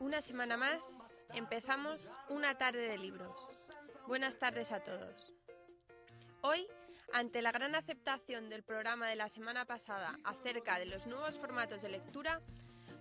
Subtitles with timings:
[0.00, 0.82] Una semana más
[1.32, 3.50] empezamos una tarde de libros.
[4.08, 5.32] Buenas tardes a todos.
[6.42, 6.66] Hoy,
[7.12, 11.82] ante la gran aceptación del programa de la semana pasada acerca de los nuevos formatos
[11.82, 12.40] de lectura,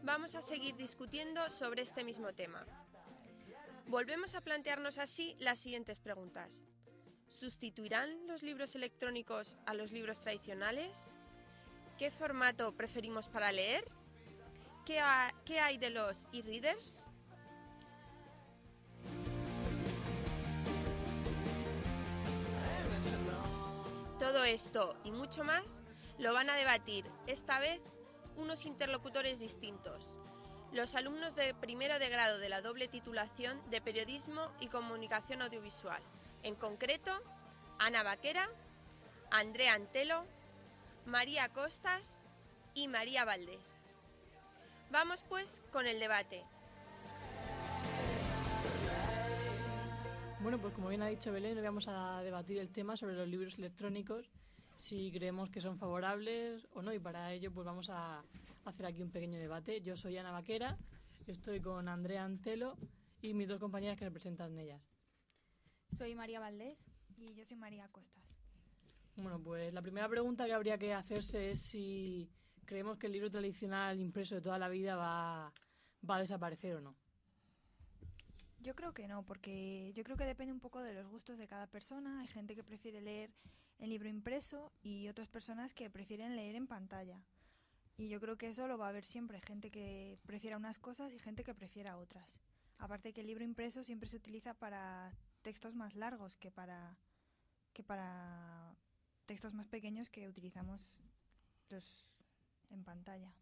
[0.04, 2.66] vamos a seguir discutiendo sobre este mismo tema.
[3.88, 6.62] Volvemos a plantearnos así las siguientes preguntas.
[7.30, 11.16] ¿Sustituirán los libros electrónicos a los libros tradicionales?
[11.98, 13.99] ¿Qué formato preferimos para leer?
[14.90, 17.06] ¿Qué, ha- qué hay de los e-readers?
[24.20, 25.64] Todo esto y mucho más
[26.18, 27.80] lo van a debatir esta vez
[28.36, 30.18] unos interlocutores distintos.
[30.72, 36.02] Los alumnos de primero de grado de la doble titulación de Periodismo y Comunicación Audiovisual.
[36.44, 37.12] En concreto,
[37.80, 38.50] Ana Vaquera,
[39.32, 40.26] Andrea Antelo,
[41.06, 42.30] María Costas
[42.76, 43.79] y María Valdés.
[44.92, 46.44] Vamos pues con el debate.
[50.42, 53.28] Bueno, pues como bien ha dicho Belén, hoy vamos a debatir el tema sobre los
[53.28, 54.30] libros electrónicos,
[54.78, 58.24] si creemos que son favorables o no, y para ello pues vamos a
[58.66, 59.82] hacer aquí un pequeño debate.
[59.82, 60.78] Yo soy Ana Vaquera,
[61.28, 62.78] estoy con Andrea Antelo
[63.22, 64.82] y mis dos compañeras que representan ellas.
[65.98, 66.86] Soy María Valdés.
[67.18, 68.24] Y yo soy María Costas.
[69.18, 72.30] Bueno, pues la primera pregunta que habría que hacerse es si
[72.70, 75.52] creemos que el libro tradicional impreso de toda la vida va,
[76.08, 76.96] va a desaparecer o no.
[78.60, 81.48] Yo creo que no, porque yo creo que depende un poco de los gustos de
[81.48, 82.20] cada persona.
[82.20, 83.34] Hay gente que prefiere leer
[83.80, 87.20] en libro impreso y otras personas que prefieren leer en pantalla.
[87.98, 91.12] Y yo creo que eso lo va a haber siempre, gente que prefiera unas cosas
[91.12, 92.38] y gente que prefiera otras.
[92.78, 95.12] Aparte que el libro impreso siempre se utiliza para
[95.42, 96.96] textos más largos que para
[97.74, 98.76] que para
[99.26, 100.80] textos más pequeños que utilizamos
[101.70, 102.06] los
[102.70, 103.34] en pantalla.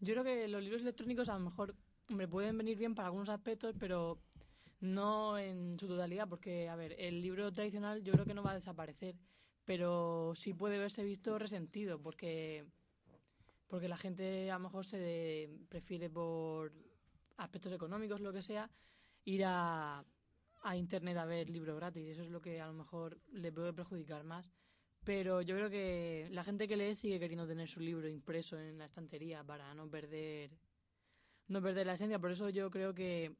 [0.00, 1.76] Yo creo que los libros electrónicos a lo mejor,
[2.10, 4.18] hombre, pueden venir bien para algunos aspectos, pero
[4.80, 8.50] no en su totalidad, porque, a ver, el libro tradicional yo creo que no va
[8.50, 9.14] a desaparecer,
[9.64, 12.66] pero sí puede verse visto resentido, porque,
[13.68, 16.72] porque la gente a lo mejor se de- prefiere por
[17.36, 18.68] aspectos económicos, lo que sea,
[19.24, 20.04] ir a,
[20.62, 22.08] a Internet a ver libros gratis.
[22.08, 24.52] Eso es lo que a lo mejor le puede perjudicar más.
[25.04, 28.78] Pero yo creo que la gente que lee sigue queriendo tener su libro impreso en
[28.78, 30.50] la estantería para no perder
[31.48, 32.18] no perder la esencia.
[32.18, 33.34] Por eso yo creo que,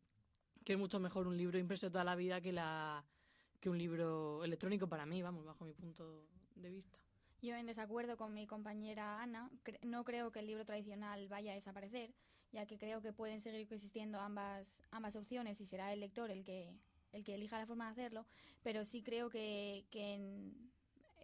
[0.65, 3.05] que es mucho mejor un libro impreso toda la vida que la
[3.61, 6.99] que un libro electrónico para mí, vamos, bajo mi punto de vista.
[7.43, 11.53] Yo, en desacuerdo con mi compañera Ana, cre- no creo que el libro tradicional vaya
[11.53, 12.13] a desaparecer,
[12.53, 16.45] ya que creo que pueden seguir coexistiendo ambas, ambas opciones y será el lector el
[16.45, 16.75] que,
[17.13, 18.27] el que elija la forma de hacerlo,
[18.65, 20.72] pero sí creo que, que en-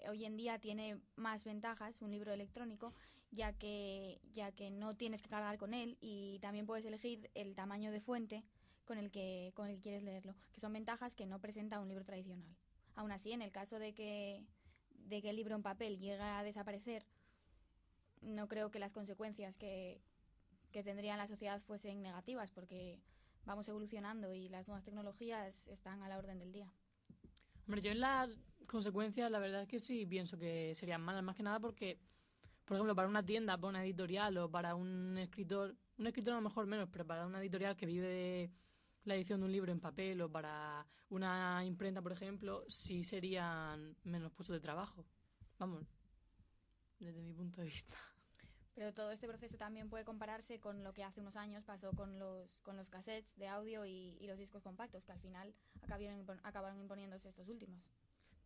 [0.09, 2.95] hoy en día tiene más ventajas un libro electrónico,
[3.31, 7.55] ya que, ya que no tienes que cargar con él y también puedes elegir el
[7.55, 8.45] tamaño de fuente
[8.85, 11.89] con el que, con el que quieres leerlo, que son ventajas que no presenta un
[11.89, 12.57] libro tradicional.
[12.95, 14.45] Aún así, en el caso de que,
[14.91, 17.05] de que el libro en papel llegue a desaparecer,
[18.23, 20.01] no creo que las consecuencias que,
[20.73, 22.99] que tendría en la sociedad fuesen negativas, porque
[23.45, 26.73] vamos evolucionando y las nuevas tecnologías están a la orden del día.
[27.67, 28.31] Hombre, yo en las
[28.69, 31.99] consecuencias la verdad es que sí pienso que serían malas, más que nada porque,
[32.65, 36.37] por ejemplo, para una tienda, para una editorial o para un escritor, un escritor a
[36.37, 38.51] lo mejor menos, pero para una editorial que vive de
[39.05, 43.97] la edición de un libro en papel o para una imprenta, por ejemplo, sí serían
[44.05, 45.07] menos puestos de trabajo.
[45.59, 45.85] Vamos,
[46.99, 47.97] desde mi punto de vista.
[48.75, 52.19] Pero todo este proceso también puede compararse con lo que hace unos años pasó con
[52.19, 55.53] los, con los cassettes de audio y, y los discos compactos, que al final
[55.83, 57.83] acabaron, acabaron imponiéndose estos últimos.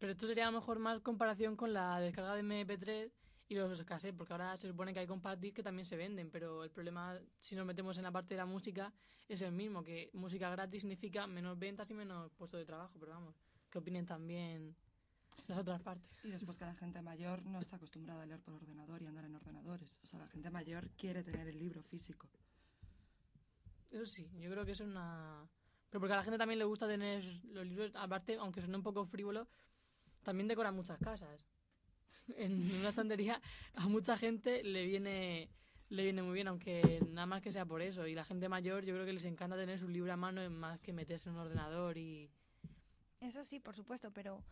[0.03, 3.09] Pero esto sería a lo mejor más comparación con la descarga de MP3
[3.47, 6.29] y los cassettes, porque ahora se supone que hay compact disc que también se venden,
[6.29, 8.93] pero el problema, si nos metemos en la parte de la música,
[9.29, 13.13] es el mismo, que música gratis significa menos ventas y menos puestos de trabajo, pero
[13.13, 13.37] vamos,
[13.71, 14.75] que opinen también
[15.47, 16.11] las otras partes.
[16.25, 19.25] Y después que la gente mayor no está acostumbrada a leer por ordenador y andar
[19.27, 20.01] en ordenadores.
[20.03, 22.29] O sea, la gente mayor quiere tener el libro físico.
[23.93, 25.49] Eso sí, yo creo que eso es una...
[25.91, 28.83] Pero porque a la gente también le gusta tener los libros, aparte, aunque suene un
[28.83, 29.47] poco frívolo,
[30.23, 31.45] también decoran muchas casas.
[32.37, 33.43] En una estantería
[33.75, 35.51] a mucha gente le viene
[35.93, 38.07] le viene muy bien, aunque nada más que sea por eso.
[38.07, 40.81] Y la gente mayor yo creo que les encanta tener su libro a mano más
[40.81, 42.31] que meterse en un ordenador y...
[43.21, 44.43] Eso sí, por supuesto, pero,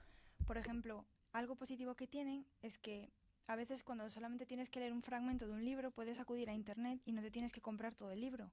[0.47, 3.11] por ejemplo, algo positivo que tienen es que
[3.49, 6.55] a veces cuando solamente tienes que leer un fragmento de un libro puedes acudir a
[6.55, 8.53] Internet y no te tienes que comprar todo el libro.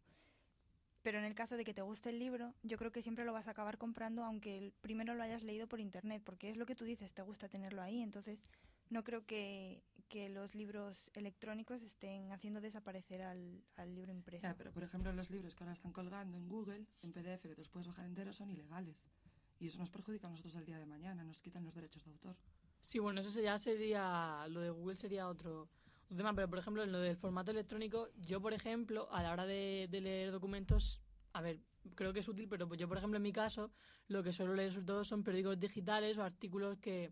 [1.08, 3.32] Pero en el caso de que te guste el libro, yo creo que siempre lo
[3.32, 6.66] vas a acabar comprando aunque el primero lo hayas leído por Internet, porque es lo
[6.66, 8.44] que tú dices, te gusta tenerlo ahí, entonces
[8.90, 14.48] no creo que, que los libros electrónicos estén haciendo desaparecer al, al libro impreso.
[14.48, 17.56] Ya, pero por ejemplo los libros que ahora están colgando en Google, en PDF, que
[17.56, 19.02] te los puedes bajar enteros, son ilegales.
[19.62, 22.12] Y eso nos perjudica a nosotros el día de mañana, nos quitan los derechos de
[22.12, 22.36] autor.
[22.82, 25.70] Sí, bueno, eso ya sería, lo de Google sería otro,
[26.10, 29.88] pero por ejemplo, en lo del formato electrónico, yo por ejemplo, a la hora de,
[29.90, 31.02] de leer documentos,
[31.34, 31.60] a ver,
[31.96, 33.72] creo que es útil, pero yo por ejemplo en mi caso,
[34.08, 37.12] lo que suelo leer sobre todo son periódicos digitales o artículos que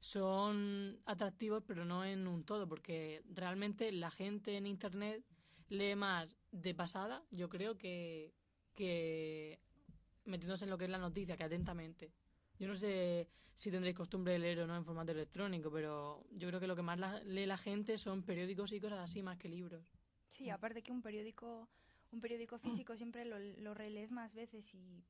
[0.00, 5.24] son atractivos, pero no en un todo, porque realmente la gente en Internet
[5.68, 8.32] lee más de pasada, yo creo, que,
[8.74, 9.58] que
[10.24, 12.12] metiéndose en lo que es la noticia, que atentamente.
[12.58, 16.48] Yo no sé si tendréis costumbre de leer o no en formato electrónico, pero yo
[16.48, 19.38] creo que lo que más la- lee la gente son periódicos y cosas así más
[19.38, 19.92] que libros.
[20.26, 21.68] Sí, aparte que un periódico,
[22.12, 25.04] un periódico físico siempre lo, lo relees más veces y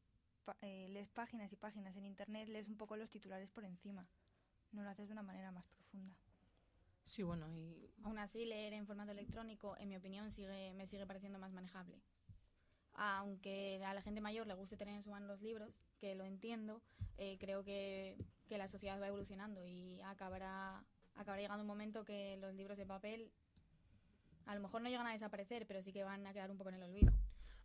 [0.45, 1.97] pa- eh, lees páginas y páginas.
[1.97, 4.07] En internet lees un poco los titulares por encima.
[4.73, 6.15] No lo haces de una manera más profunda.
[7.05, 11.07] Sí, bueno, y Aún así, leer en formato electrónico, en mi opinión, sigue, me sigue
[11.07, 12.01] pareciendo más manejable.
[12.97, 16.25] Aunque a la gente mayor le guste tener en su mano los libros, que lo
[16.25, 16.83] entiendo,
[17.19, 18.17] eh, creo que,
[18.49, 20.83] que la sociedad va evolucionando y acabará,
[21.15, 23.31] acabará llegando un momento que los libros de papel
[24.47, 26.71] a lo mejor no llegan a desaparecer, pero sí que van a quedar un poco
[26.71, 27.13] en el olvido.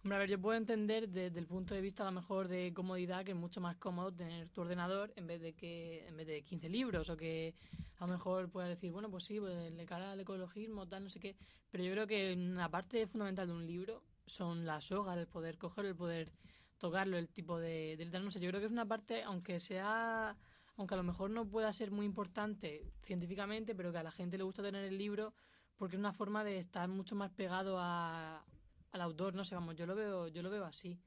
[0.04, 2.74] Hombre, a ver, yo puedo entender desde el punto de vista a lo mejor de
[2.74, 6.26] comodidad que es mucho más cómodo tener tu ordenador en vez de que en vez
[6.26, 7.54] de 15 libros o que
[7.98, 11.12] a lo mejor puedas decir, bueno, pues sí, pues de cara al ecologismo, tal, no
[11.12, 11.36] sé qué.
[11.70, 15.58] Pero yo creo que una parte fundamental de un libro son las hojas, el poder
[15.58, 16.34] cogerlo, el poder
[16.78, 19.60] tocarlo, el tipo de, de letra, no sé, yo creo que es una parte, aunque
[19.60, 20.38] sea,
[20.78, 24.38] aunque a lo mejor no pueda ser muy importante científicamente, pero que a la gente
[24.38, 25.34] le gusta tener el libro
[25.78, 28.46] porque es una forma de estar mucho más pegado a,
[28.92, 31.00] al autor, no sé, vamos, yo lo veo, yo lo veo así.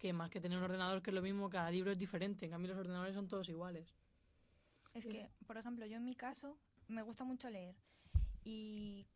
[0.00, 2.50] Que más que tener un ordenador que es lo mismo, cada libro es diferente, en
[2.50, 3.94] cambio los ordenadores son todos iguales.
[4.94, 6.58] Es Sí, que, por ejemplo, yo en mi caso
[6.88, 7.76] me gusta mucho leer
[8.44, 9.09] y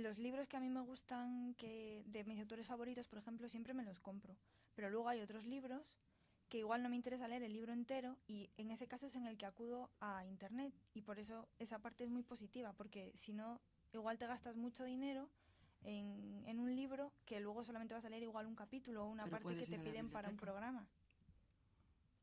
[0.00, 3.74] los libros que a mí me gustan, que de mis autores favoritos, por ejemplo, siempre
[3.74, 4.36] me los compro.
[4.74, 5.82] Pero luego hay otros libros
[6.48, 9.26] que igual no me interesa leer el libro entero y en ese caso es en
[9.26, 13.32] el que acudo a internet y por eso esa parte es muy positiva porque si
[13.32, 13.60] no
[13.92, 15.28] igual te gastas mucho dinero
[15.84, 19.24] en, en un libro que luego solamente vas a leer igual un capítulo o una
[19.24, 20.88] Pero parte que te piden para un programa.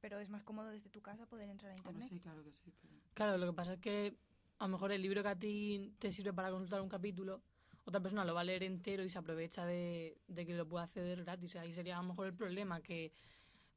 [0.01, 2.09] Pero es más cómodo desde tu casa poder entrar a Hombre, internet.
[2.09, 2.93] sí, claro que sí, pero...
[3.13, 4.17] Claro, lo que pasa es que
[4.59, 7.41] a lo mejor el libro que a ti te sirve para consultar un capítulo,
[7.87, 11.23] otra persona lo va a leer entero y se aprovecha de, que lo pueda acceder
[11.23, 11.55] gratis.
[11.55, 13.13] Ahí sería a lo mejor el problema, que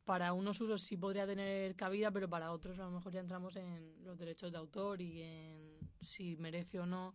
[0.04, 3.54] para unos usos sí podría tener cabida, pero para otros a lo mejor ya entramos
[3.54, 7.14] en los derechos de autor y en si merece o no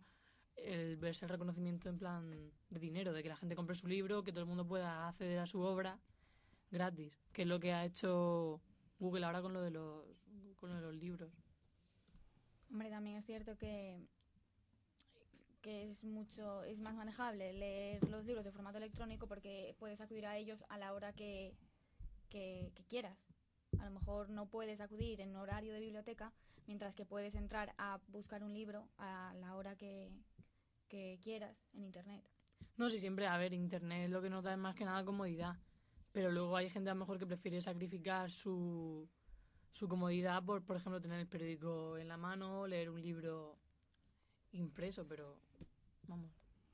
[0.56, 4.24] el verse el reconocimiento en plan de dinero, de que la gente compre su libro,
[4.24, 6.00] que todo el mundo pueda acceder a su obra
[6.70, 8.62] gratis, que es lo que ha hecho
[8.98, 10.06] Google ahora con lo de los,
[10.56, 11.30] con lo de los libros.
[12.70, 14.00] Hombre, también es cierto que,
[15.66, 20.24] que es mucho, es más manejable leer los libros de formato electrónico porque puedes acudir
[20.24, 21.56] a ellos a la hora que,
[22.28, 23.26] que, que quieras.
[23.80, 26.32] A lo mejor no puedes acudir en horario de biblioteca,
[26.68, 30.12] mientras que puedes entrar a buscar un libro a la hora que,
[30.86, 32.22] que quieras en internet.
[32.76, 35.56] No, sí, siempre, a ver, Internet lo que nos da es más que nada comodidad.
[36.12, 39.08] Pero luego hay gente a lo mejor que prefiere sacrificar su,
[39.72, 43.58] su comodidad por, por ejemplo, tener el periódico en la mano leer un libro
[44.56, 45.36] impreso, pero
[46.08, 46.30] vamos.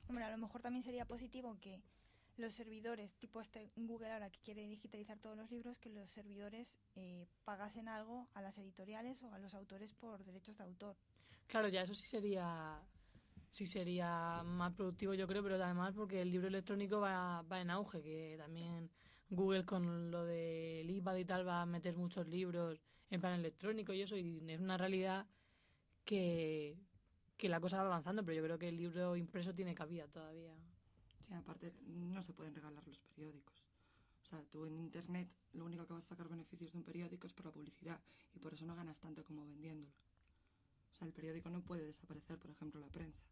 [0.07, 1.81] Hombre, a lo mejor también sería positivo que
[2.37, 6.75] los servidores, tipo este Google ahora que quiere digitalizar todos los libros, que los servidores
[6.95, 10.95] eh, pagasen algo a las editoriales o a los autores por derechos de autor.
[11.47, 12.81] Claro, ya eso sí sería
[13.51, 17.69] sí sería más productivo, yo creo, pero además porque el libro electrónico va, va en
[17.69, 18.89] auge, que también
[19.29, 22.79] Google con lo del iPad y tal va a meter muchos libros
[23.11, 25.27] en plan electrónico y eso, y es una realidad
[26.03, 26.75] que,
[27.43, 30.55] que la cosa va avanzando, pero yo creo que el libro impreso tiene cabida todavía.
[31.27, 33.65] Sí, aparte, no se pueden regalar los periódicos.
[34.21, 37.27] O sea, tú en Internet lo único que vas a sacar beneficios de un periódico
[37.27, 37.99] es por la publicidad
[38.33, 39.93] y por eso no ganas tanto como vendiéndolo.
[40.93, 43.25] O sea, el periódico no puede desaparecer, por ejemplo, la prensa.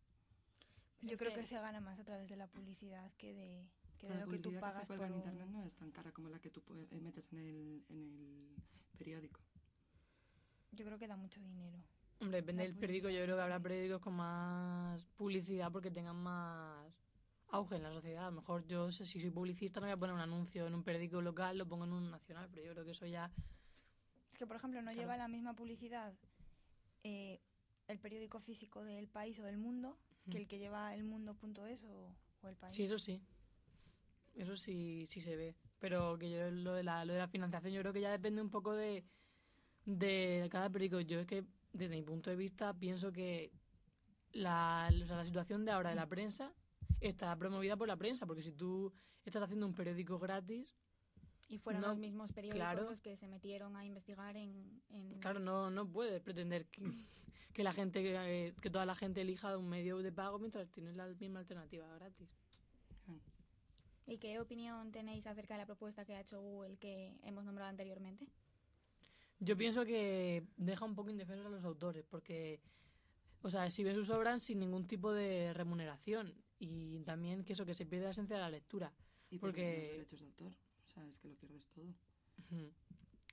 [1.03, 3.65] Yo Es creo que- que se gana más a través de la publicidad que de,
[3.98, 5.48] que Pero de la lo que tú publicidad que pagas se cuelga por en Internet
[5.48, 8.98] no es tan cara como la que tú pue- eh, metes en el, en el
[8.98, 9.39] periódico.
[10.74, 11.82] Yo creo que da mucho dinero.
[12.22, 16.94] Hombre, depende del periódico, yo creo que habrá periódicos con más publicidad porque tengan más
[17.50, 18.28] auge en la sociedad.
[18.28, 20.84] A lo mejor yo, si soy publicista, no voy a poner un anuncio en un
[20.84, 23.32] periódico local, lo pongo en un nacional, pero yo creo que eso ya
[24.32, 25.00] Es que, por ejemplo, no Claro.
[25.01, 26.13] lleva la misma publicidad
[27.04, 27.40] eh,
[27.88, 29.98] el periódico físico del país o del mundo
[30.30, 32.74] que el que lleva el mundo.es o, o el país.
[32.74, 33.20] Sí, eso sí.
[34.36, 35.56] Eso sí, sí se ve.
[35.80, 38.42] Pero que yo lo de la, lo de la financiación, yo creo que ya depende
[38.42, 39.04] un poco de,
[39.86, 41.01] de cada periódico.
[41.01, 43.51] Yo es que, desde mi punto de vista, pienso que
[44.34, 46.54] la, o sea, la situación de ahora de la prensa
[47.00, 48.94] está promovida por la prensa, porque si tú
[49.25, 50.75] estás haciendo un periódico gratis,
[51.48, 52.90] Y fueron No, los mismos periódicos claro.
[52.90, 54.82] los que se metieron a investigar en...
[54.90, 56.82] en- claro, no, no puedes pretender que,
[57.54, 60.96] que la gente, eh, que toda la gente elija un medio de pago mientras tienes
[60.96, 62.30] la misma alternativa gratis.
[64.08, 67.70] ¿Y qué opinión tenéis acerca de la propuesta que ha hecho Google que hemos nombrado
[67.70, 68.28] anteriormente?
[69.44, 72.62] Yo pienso que deja un poco indefensos a los autores, porque,
[73.42, 77.66] o sea, si ven sus obras sin ningún tipo de remuneración y también que eso,
[77.66, 78.94] que se pierde la esencia de la lectura.
[79.32, 80.52] Y Porque- los derechos de autor.
[80.88, 81.88] O sea, es que lo pierdes todo.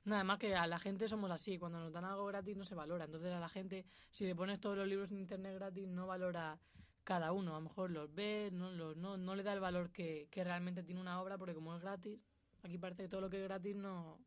[0.05, 2.75] Nada más que a la gente somos así, cuando nos dan algo gratis no se
[2.75, 3.05] valora.
[3.05, 6.59] Entonces a la gente, si le pones todos los libros en internet gratis, no valora
[7.05, 7.51] cada uno.
[7.55, 10.43] A lo mejor los ve, no, los, no, no le da el valor que, que
[10.43, 12.19] realmente tiene una obra, porque como es gratis,
[12.63, 14.19] aquí parece que todo lo que es gratis no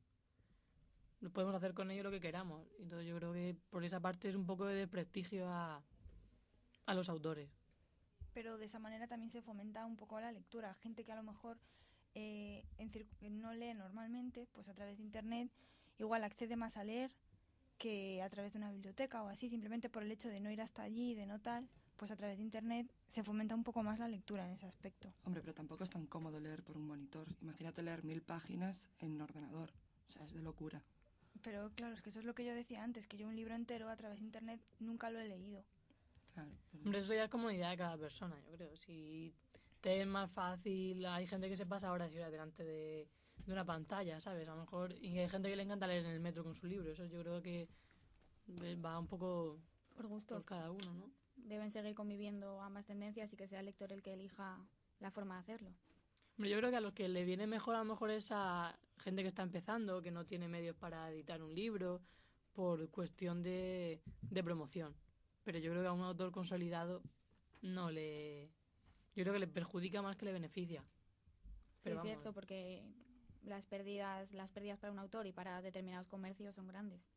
[1.30, 2.68] podemos hacer con ello lo que queramos.
[2.80, 5.84] Entonces yo creo que por esa parte es un poco de desprestigio a,
[6.86, 7.50] a los autores.
[8.34, 10.74] pero de esa manera también se fomenta un poco la lectura.
[10.76, 11.60] Gente que a lo mejor
[12.16, 15.52] eh, en no lee normalmente, pues a través de Internet
[15.98, 17.12] igual accede más a leer
[17.78, 20.62] que a través de una biblioteca o así, simplemente por el hecho de no ir
[20.62, 24.00] hasta allí, de no tal, pues a través de Internet se fomenta un poco más
[24.00, 25.14] la lectura en ese aspecto.
[25.24, 27.28] Hombre, pero tampoco es tan cómodo leer por un monitor.
[27.42, 29.72] Imagínate leer mil páginas en un ordenador.
[30.08, 30.84] O sea, es de locura.
[31.44, 33.56] Pero claro, es que eso es lo que yo decía antes, que yo un libro
[33.56, 35.64] entero a través de Internet nunca lo he leído.
[36.34, 36.52] Claro.
[36.72, 38.76] pero- Hombre, eso ya es comunidad de cada persona, yo creo.
[38.78, 39.34] Si
[39.82, 43.08] te es más fácil, hay gente que se pasa horas y horas delante de,
[43.46, 44.48] de una pantalla, ¿sabes?
[44.48, 46.68] A lo mejor, y hay gente que le encanta leer en el metro con su
[46.68, 46.92] libro.
[46.92, 47.68] Eso yo creo que
[48.62, 50.44] eh, va un poco Por por gustos.
[50.46, 51.12] cada uno, ¿no?
[51.38, 54.60] Deben seguir conviviendo ambas tendencias y que sea el lector el que elija
[55.00, 55.72] la forma de hacerlo.
[56.42, 58.76] Hombre, yo creo que a los que le viene mejor a lo mejor es a
[58.98, 62.02] gente que está empezando, que no tiene medios para editar un libro,
[62.52, 64.96] por cuestión de, de promoción.
[65.44, 67.04] Pero yo creo que a un autor consolidado
[67.62, 68.50] no le...
[69.16, 70.82] Yo creo que le perjudica más que le beneficia.
[70.82, 72.82] Sí, Pero es vamos, cierto, porque
[73.44, 77.08] las pérdidas, las pérdidas para un autor y para determinados comercios son grandes.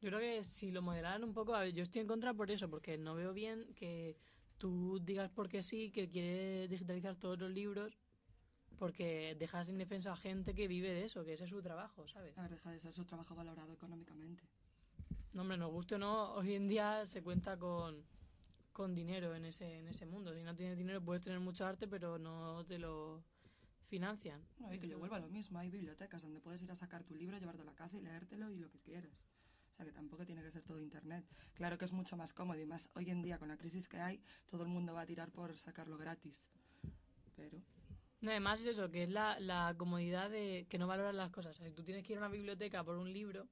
[0.00, 2.50] Yo creo que si lo moderaran un poco, a ver, yo estoy en contra por
[2.50, 4.16] eso, porque no veo bien que
[4.60, 7.98] tú digas porque sí, que quieres digitalizar todos los libros,
[8.78, 12.36] porque dejas indefenso a gente que vive de eso, que ese es su trabajo, ¿sabes?
[12.38, 14.44] A ver, deja de ser su trabajo valorado económicamente.
[15.32, 18.04] No, hombre, nos guste o no, hoy en día se cuenta con,
[18.72, 20.34] con dinero en ese, en ese mundo.
[20.34, 23.24] Si no tienes dinero puedes tener mucho arte, pero no te lo
[23.86, 24.44] financian.
[24.58, 25.58] No, y que yo vuelva a lo mismo.
[25.58, 28.58] Hay bibliotecas donde puedes ir a sacar tu libro, llevártelo a casa y leértelo y
[28.58, 29.26] lo que quieras.
[29.80, 31.24] Sea, que tampoco tiene que ser todo internet.
[31.54, 33.96] Claro que es mucho más cómodo y más hoy en día con la crisis que
[33.96, 34.20] hay,
[34.50, 36.50] todo el mundo va a tirar por sacarlo gratis.
[37.34, 37.62] Pero,
[38.20, 41.56] No, además es eso, que es la, la comodidad de que no valoras las cosas.
[41.56, 43.48] O sea, si tú tienes que ir a una biblioteca por un libro,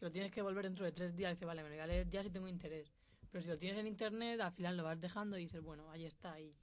[0.00, 1.86] que lo tienes que volver dentro de tres días, dices, vale, me lo voy a
[1.86, 2.92] leer ya si tengo interés.
[3.30, 6.06] Pero si lo tienes en internet, al final lo vas dejando y dices, bueno, ahí
[6.06, 6.40] está.
[6.40, 6.56] Y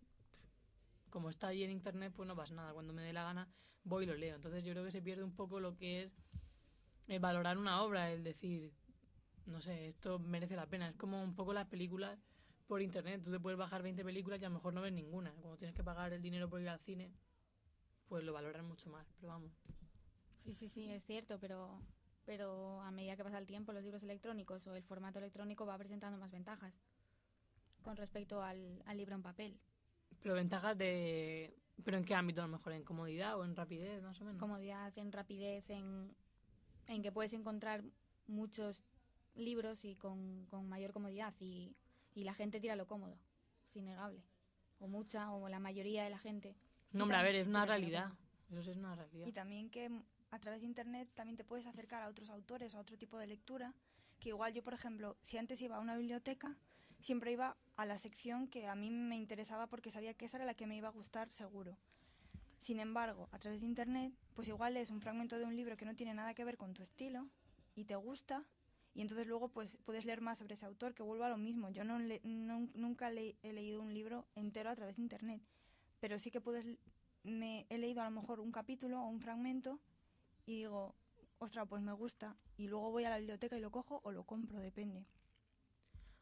[1.09, 2.73] como está ahí en internet, pues no pasa nada.
[2.73, 3.47] Cuando me dé la gana,
[3.85, 4.35] voy y lo leo.
[4.35, 6.11] Entonces yo creo que se pierde un poco lo que es
[7.07, 8.73] eh, valorar una obra, el decir,
[9.45, 10.89] no sé, esto merece la pena.
[10.89, 12.19] Es como un poco las películas
[12.67, 13.21] por internet.
[13.23, 15.31] Tú te puedes bajar 20 películas y a lo mejor no ves ninguna.
[15.33, 17.11] Cuando tienes que pagar el dinero por ir al cine,
[18.07, 19.07] pues lo valoran mucho más.
[19.19, 19.51] Pero vamos.
[20.37, 21.81] Sí, sí, sí, es cierto, pero,
[22.25, 25.77] pero a medida que pasa el tiempo, los libros electrónicos o el formato electrónico va
[25.77, 26.73] presentando más ventajas
[27.81, 29.59] con respecto al, al libro en papel.
[30.21, 31.55] Pero ventajas de...
[31.83, 32.41] ¿Pero en qué ámbito?
[32.41, 34.39] A lo mejor en comodidad o en rapidez, más o menos.
[34.39, 36.15] Comodidad, en rapidez, en,
[36.87, 37.83] en que puedes encontrar
[38.27, 38.81] muchos
[39.35, 41.75] libros y con, con mayor comodidad y,
[42.13, 43.17] y la gente tira lo cómodo,
[43.65, 44.23] es innegable.
[44.79, 46.55] O mucha, o la mayoría de la gente.
[46.91, 48.11] No, hombre, a ver, es una realidad.
[48.51, 49.25] Eso sí es una realidad.
[49.25, 52.73] Y también que mm, a través de Internet también te puedes acercar a otros autores
[52.73, 53.73] o a otro tipo de lectura,
[54.19, 56.55] que igual yo, por ejemplo, si antes iba a una biblioteca,
[56.99, 60.45] siempre iba a la sección que a mí me interesaba porque sabía que esa era
[60.45, 61.77] la que me iba a gustar seguro.
[62.59, 65.85] Sin embargo, a través de Internet, pues igual es un fragmento de un libro que
[65.85, 67.27] no tiene nada que ver con tu estilo
[67.75, 68.43] y te gusta,
[68.95, 71.69] y entonces luego pues puedes leer más sobre ese autor, que vuelva a lo mismo.
[71.69, 75.41] Yo no, le- nunca he leído un libro entero a través de Internet,
[75.99, 76.65] pero sí que puedes
[77.23, 79.79] me he leído a lo mejor un capítulo o un fragmento
[80.45, 80.95] y digo,
[81.39, 82.35] ostras, pues me gusta.
[82.57, 85.05] Y luego voy a la biblioteca y lo cojo o lo compro, depende.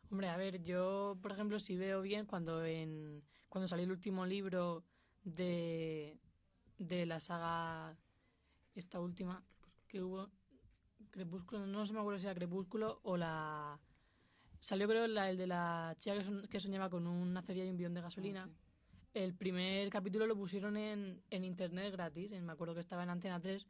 [0.09, 4.25] Hombre, a ver, yo, por ejemplo, si veo bien cuando en cuando salió el último
[4.25, 4.83] libro
[5.23, 6.19] de,
[6.77, 7.97] de la saga
[8.75, 9.43] esta última
[9.87, 10.29] que hubo
[11.13, 13.79] Crepúsculo, no se me acuerdo si era Crepúsculo o la
[14.59, 17.69] salió creo la, el de la chica que, son- que soñaba con una acería y
[17.69, 18.43] un bidón de gasolina.
[18.45, 19.19] Ah, sí.
[19.19, 23.09] El primer capítulo lo pusieron en, en internet gratis, en- me acuerdo que estaba en
[23.11, 23.67] Antena 3,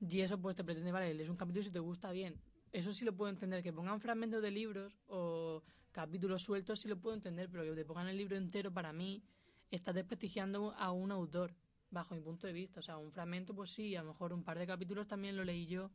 [0.00, 2.34] y eso pues te pretende, vale, lees un capítulo y si te gusta bien.
[2.72, 5.62] Eso sí lo puedo entender, que pongan fragmentos de libros o
[5.92, 9.22] capítulos sueltos sí lo puedo entender, pero que te pongan el libro entero para mí
[9.70, 11.54] estás desprestigiando a un autor,
[11.90, 12.80] bajo mi punto de vista.
[12.80, 15.44] O sea, un fragmento, pues sí, a lo mejor un par de capítulos también lo
[15.44, 15.90] leí yo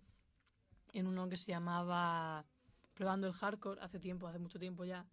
[0.99, 2.45] en uno que se llamaba
[2.93, 5.05] Probando el Hardcore hace tiempo, hace mucho tiempo ya,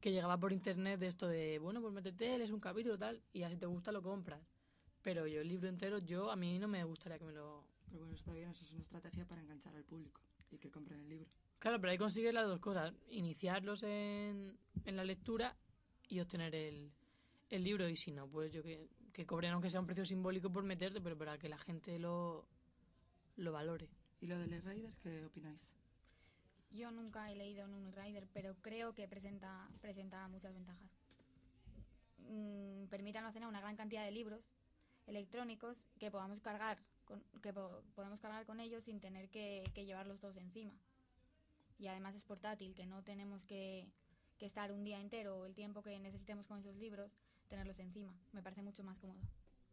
[0.00, 3.42] que llegaba por internet de esto de, bueno, pues métete, lees un capítulo tal, y
[3.42, 4.40] así te gusta lo compras.
[5.02, 7.64] Pero yo el libro entero, yo a mí no me gustaría que me lo...
[7.86, 11.00] Pero bueno, está bien, eso es una estrategia para enganchar al público y que compren
[11.00, 11.26] el libro.
[11.58, 15.56] Claro, pero ahí consigues las dos cosas, iniciarlos en, en la lectura
[16.08, 16.90] y obtener el,
[17.48, 20.52] el libro, y si no, pues yo que, que cobren aunque sea un precio simbólico
[20.52, 22.46] por meterte, pero para que la gente lo,
[23.36, 23.88] lo valore.
[24.20, 25.66] ¿Y lo del Rider qué opináis?
[26.70, 30.90] Yo nunca he leído un Rider, pero creo que presenta, presenta muchas ventajas.
[32.18, 34.44] Mm, permite almacenar una gran cantidad de libros
[35.06, 39.84] electrónicos que podamos cargar con, que po podemos cargar con ellos sin tener que, que,
[39.84, 40.74] llevarlos todos encima.
[41.78, 43.86] Y además es portátil, que no tenemos que,
[44.38, 47.12] que estar un día entero o el tiempo que necesitemos con esos libros,
[47.48, 48.14] tenerlos encima.
[48.32, 49.20] Me parece mucho más cómodo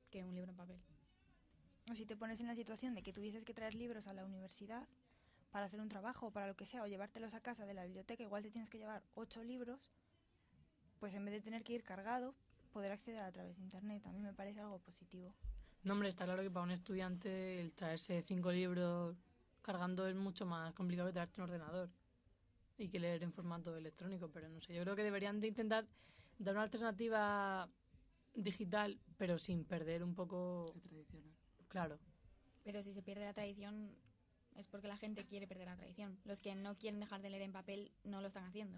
[0.09, 0.81] que un libro en papel.
[1.89, 4.25] O si te pones en la situación de que tuvieses que traer libros a la
[4.25, 4.87] universidad
[5.51, 7.85] para hacer un trabajo o para lo que sea, o llevártelos a casa de la
[7.85, 9.79] biblioteca, igual te tienes que llevar ocho libros,
[10.99, 12.35] pues en vez de tener que ir cargado,
[12.71, 14.05] poder acceder a través de internet.
[14.05, 15.33] A mí me parece algo positivo.
[15.83, 19.17] No, hombre, está claro que para un estudiante el traerse cinco libros
[19.61, 21.89] cargando es mucho más complicado que traerte un ordenador
[22.77, 25.87] y que leer en formato electrónico, pero no sé, yo creo que deberían de intentar
[26.37, 27.69] dar una alternativa
[28.33, 30.65] digital, pero sin perder un poco...
[30.73, 31.30] La tradicional.
[31.71, 31.97] Claro.
[32.65, 33.95] Pero si se pierde la tradición
[34.57, 36.19] es porque la gente quiere perder la tradición.
[36.25, 38.77] Los que no quieren dejar de leer en papel no lo están haciendo.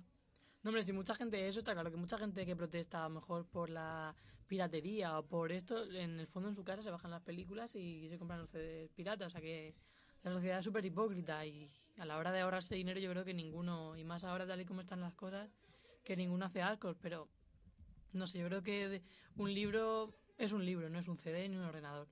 [0.61, 3.15] No, hombre, si mucha gente, eso está claro, que mucha gente que protesta a lo
[3.15, 4.15] mejor por la
[4.47, 8.07] piratería o por esto, en el fondo en su casa se bajan las películas y
[8.09, 9.27] se compran los CDs piratas.
[9.27, 9.75] O sea que
[10.21, 11.67] la sociedad es súper hipócrita y
[11.97, 14.65] a la hora de ahorrarse dinero yo creo que ninguno, y más ahora tal y
[14.65, 15.49] como están las cosas,
[16.03, 17.27] que ninguno hace alcohol, pero
[18.13, 19.01] no sé, yo creo que
[19.35, 22.07] un libro es un libro, no es un CD ni un ordenador.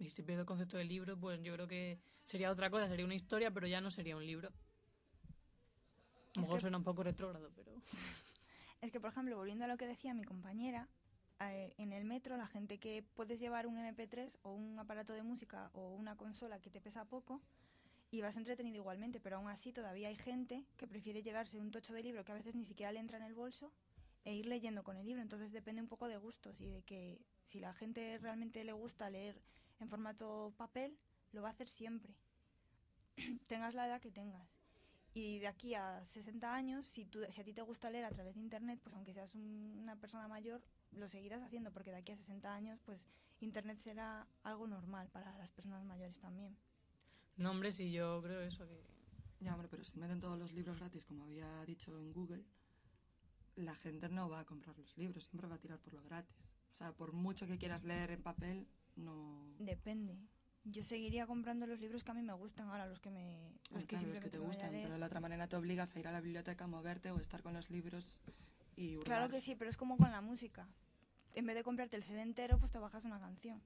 [0.00, 3.04] Y si pierdo el concepto del libro, pues yo creo que sería otra cosa, sería
[3.04, 4.48] una historia, pero ya no sería un libro.
[4.48, 4.52] A
[6.36, 6.60] lo mejor que...
[6.62, 7.72] suena un poco retrógrado, pero...
[8.80, 10.88] Es que, por ejemplo, volviendo a lo que decía mi compañera,
[11.38, 15.22] eh, en el metro la gente que puedes llevar un MP3 o un aparato de
[15.22, 17.42] música o una consola que te pesa poco
[18.10, 21.92] y vas entretenido igualmente, pero aún así todavía hay gente que prefiere llevarse un tocho
[21.92, 23.70] de libro que a veces ni siquiera le entra en el bolso
[24.24, 25.20] e ir leyendo con el libro.
[25.20, 29.10] Entonces depende un poco de gustos y de que si la gente realmente le gusta
[29.10, 29.42] leer
[29.80, 30.96] en formato papel,
[31.32, 32.14] lo va a hacer siempre,
[33.46, 34.48] tengas la edad que tengas.
[35.12, 38.10] Y de aquí a 60 años, si, tú, si a ti te gusta leer a
[38.10, 40.62] través de Internet, pues aunque seas un, una persona mayor,
[40.92, 43.06] lo seguirás haciendo, porque de aquí a 60 años, pues
[43.40, 46.56] Internet será algo normal para las personas mayores también.
[47.36, 48.84] No, hombre, sí, yo creo eso que...
[49.40, 52.44] Ya, hombre, pero si meten todos los libros gratis, como había dicho en Google,
[53.56, 56.36] la gente no va a comprar los libros, siempre va a tirar por lo gratis.
[56.74, 58.68] O sea, por mucho que quieras leer en papel,
[59.00, 59.54] no...
[59.58, 60.18] Depende.
[60.64, 63.52] Yo seguiría comprando los libros que a mí me gustan, ahora los que me...
[63.70, 65.98] Los que, claro, los que te gustan, pero de la otra manera te obligas a
[65.98, 68.20] ir a la biblioteca, a moverte o estar con los libros
[68.76, 69.06] y hurgar.
[69.06, 70.68] Claro que sí, pero es como con la música.
[71.34, 73.62] En vez de comprarte el CD entero, pues te bajas una canción.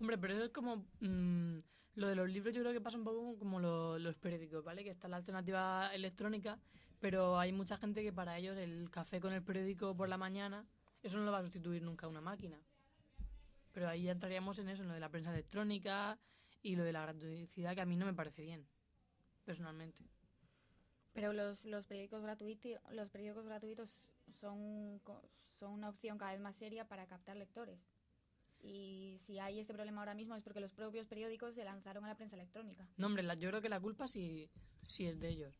[0.00, 0.84] Hombre, pero eso es como...
[1.00, 1.58] Mmm,
[1.94, 4.84] lo de los libros yo creo que pasa un poco como lo, los periódicos, ¿vale?
[4.84, 6.58] Que está la alternativa electrónica,
[7.00, 10.64] pero hay mucha gente que para ellos el café con el periódico por la mañana,
[11.02, 12.58] eso no lo va a sustituir nunca una máquina.
[13.80, 16.18] Pero ahí ya entraríamos en eso, en lo de la prensa electrónica
[16.60, 18.66] y lo de la gratuidad, que a mí no me parece bien,
[19.46, 20.04] personalmente.
[21.14, 25.00] Pero los, los periódicos gratuitos los periódicos gratuitos son,
[25.58, 27.80] son una opción cada vez más seria para captar lectores.
[28.60, 32.08] Y si hay este problema ahora mismo es porque los propios periódicos se lanzaron a
[32.08, 32.86] la prensa electrónica.
[32.98, 34.50] No, hombre, la, yo creo que la culpa sí,
[34.82, 35.54] sí es de ellos.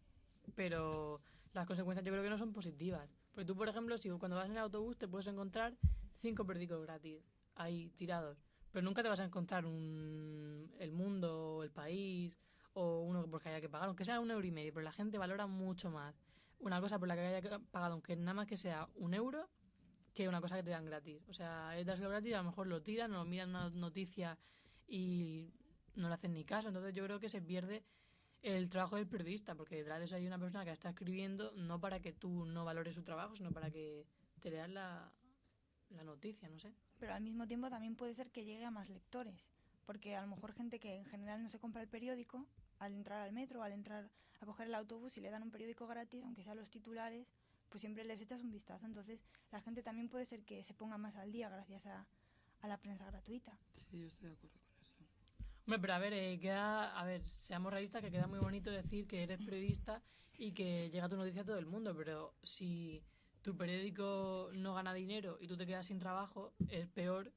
[0.54, 1.22] Pero
[1.54, 3.16] las consecuencias yo creo que no son positivas.
[3.32, 5.74] Porque tú, por ejemplo, si cuando vas en el autobús te puedes encontrar
[6.18, 7.24] cinco periódicos gratis
[7.62, 8.38] ahí tirados.
[8.72, 12.38] Pero nunca te vas a encontrar un El Mundo El País
[12.72, 14.72] o uno porque haya que pagar, aunque sea un euro y medio.
[14.72, 16.14] Pero la gente valora mucho más
[16.60, 19.48] una cosa por la que haya pagado, aunque nada más que sea un euro,
[20.14, 21.22] que una cosa que te dan gratis.
[21.28, 24.38] O sea, es dárselo gratis a lo mejor lo tiran o miran una noticia
[24.86, 25.52] y
[25.94, 26.68] no le hacen ni caso.
[26.68, 27.84] Entonces yo creo que se pierde
[28.42, 31.80] el trabajo del periodista, porque detrás de eso hay una persona que está escribiendo no
[31.80, 34.06] para que tú no valores su trabajo, sino para que
[34.40, 35.12] te leas la,
[35.90, 36.72] la noticia, no sé.
[37.00, 39.42] Pero al mismo tiempo también puede ser que llegue a más lectores,
[39.86, 42.46] porque a lo mejor gente que en general no se compra el periódico,
[42.78, 44.10] al entrar al metro, al entrar
[44.40, 47.26] a coger el autobús y le dan un periódico gratis, aunque sean los titulares,
[47.68, 48.86] pues siempre les echas un vistazo.
[48.86, 52.06] Entonces la gente también puede ser que se ponga más al día gracias a,
[52.60, 53.58] a la prensa gratuita.
[53.76, 55.04] Sí, yo estoy de acuerdo con eso.
[55.66, 59.06] Hombre, pero a ver, eh, queda, a ver, seamos realistas, que queda muy bonito decir
[59.06, 60.02] que eres periodista
[60.36, 63.02] y que llega tu noticia a todo el mundo, pero si
[63.42, 67.32] tu periódico no gana dinero y tú te quedas sin trabajo, es peor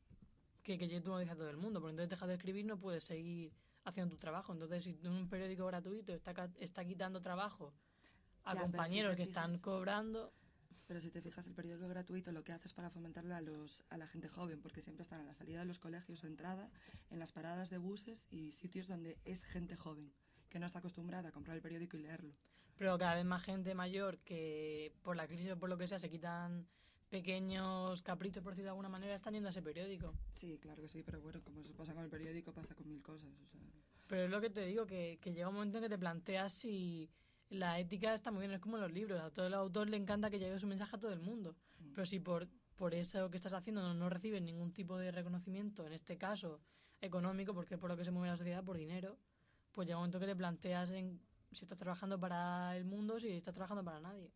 [0.63, 2.79] que que llegue tu noticia a todo el mundo, porque entonces dejas de escribir, no
[2.79, 3.51] puedes seguir
[3.83, 4.53] haciendo tu trabajo.
[4.53, 7.73] Entonces, si un periódico gratuito está, está quitando trabajo
[8.43, 10.33] a Ya, pero si compañeros que están cobrando,
[10.85, 13.83] Pero si te fijas, el periódico gratuito lo que hace es para fomentarle a, los,
[13.89, 16.69] a la gente joven, porque siempre están a la salida de los colegios o entrada,
[17.09, 20.13] en las paradas de buses y sitios donde es gente joven,
[20.53, 22.33] que no está acostumbrada a comprar el periódico y leerlo.
[22.77, 25.99] pero cada vez más gente mayor que por la crisis o por lo que sea
[25.99, 26.65] se quitan
[27.09, 30.13] pequeños caprichos, por decirlo de alguna manera, están yendo a ese periódico.
[30.33, 33.01] Sí, claro que sí, pero bueno, como eso pasa con el periódico, pasa con mil
[33.03, 33.29] cosas.
[33.31, 33.59] o sea.
[34.07, 36.53] Pero es lo que te digo, que, que llega un momento en que te planteas
[36.53, 37.09] si
[37.49, 40.29] la ética está muy bien, es como los libros, a todo el autor le encanta
[40.31, 41.93] que llegue su mensaje a todo el mundo, Mm.
[41.93, 45.85] pero si por, por eso que estás haciendo no, no recibes ningún tipo de reconocimiento,
[45.85, 46.59] en este caso
[47.01, 49.17] económico, porque es por lo que se mueve la sociedad, por dinero,
[49.73, 51.19] pues llega un momento que te planteas en
[51.51, 54.31] si estás trabajando para el mundo o si estás trabajando para nadie.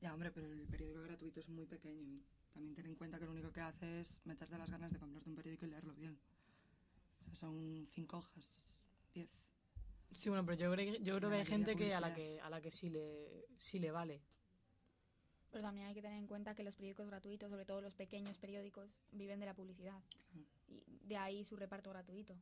[0.00, 2.02] Ya, hombre, pero el periódico gratuito es muy pequeño.
[2.02, 2.22] y
[2.52, 5.28] También ten en cuenta que lo único que hace es meterte las ganas de comprarte
[5.30, 6.18] un periódico y leerlo bien.
[7.20, 8.66] O sea, son cinco hojas,
[9.14, 9.28] diez.
[10.12, 12.40] Sí, bueno, pero yo creo, que- yo creo que hay gente que a la que
[12.40, 14.20] a la que sí le sí le vale.
[15.50, 18.36] Pero también hay que tener en cuenta que los periódicos gratuitos, sobre todo los pequeños
[18.38, 19.98] periódicos, viven de la publicidad.
[20.68, 22.34] Y de ahí su reparto gratuito.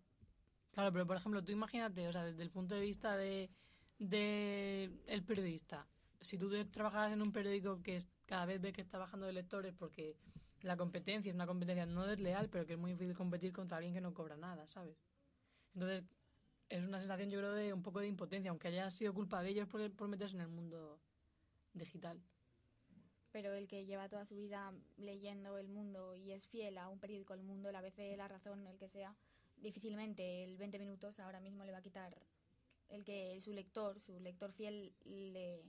[0.77, 3.51] Claro, pero por ejemplo, tú imagínate, o sea, desde el punto de vista de,
[3.99, 5.89] de el periodista,
[6.21, 9.33] si tú trabajaras en un periódico que es- cada vez ves que está bajando de
[9.33, 10.17] lectores porque
[10.61, 13.95] la competencia es una competencia no desleal, pero que es muy difícil competir contra alguien
[13.95, 14.99] que no cobra nada, ¿sabes?
[15.75, 16.05] Entonces,
[16.71, 19.51] es una sensación, yo creo, de un poco de impotencia, aunque haya sido culpa de
[19.51, 21.01] ellos por, por meterse en el mundo
[21.75, 22.23] digital.
[23.33, 26.99] Pero el que lleva toda su vida leyendo El Mundo y es fiel a un
[26.99, 29.15] periódico El Mundo, la ABC, La Razón, el que sea,
[29.57, 32.17] difícilmente el 20 minutos ahora mismo le va a quitar
[32.89, 35.65] el que su lector, su lector fiel, le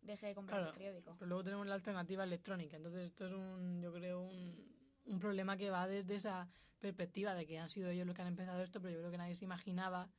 [0.00, 1.16] deje de comprar Claro, ese periódico.
[1.18, 2.76] Pero luego tenemos la alternativa electrónica.
[2.76, 4.72] Entonces, esto es un, yo creo, un,
[5.06, 6.48] un problema que va desde esa
[6.80, 9.18] perspectiva de que han sido ellos los que han empezado esto, pero yo creo que
[9.18, 10.10] nadie se imaginaba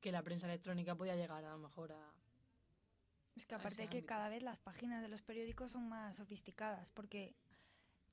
[0.00, 2.14] que la prensa electrónica podía llegar a lo mejor a...
[3.36, 4.06] Es que aparte de que ámbito.
[4.06, 7.34] cada vez las páginas de los periódicos son más sofisticadas, porque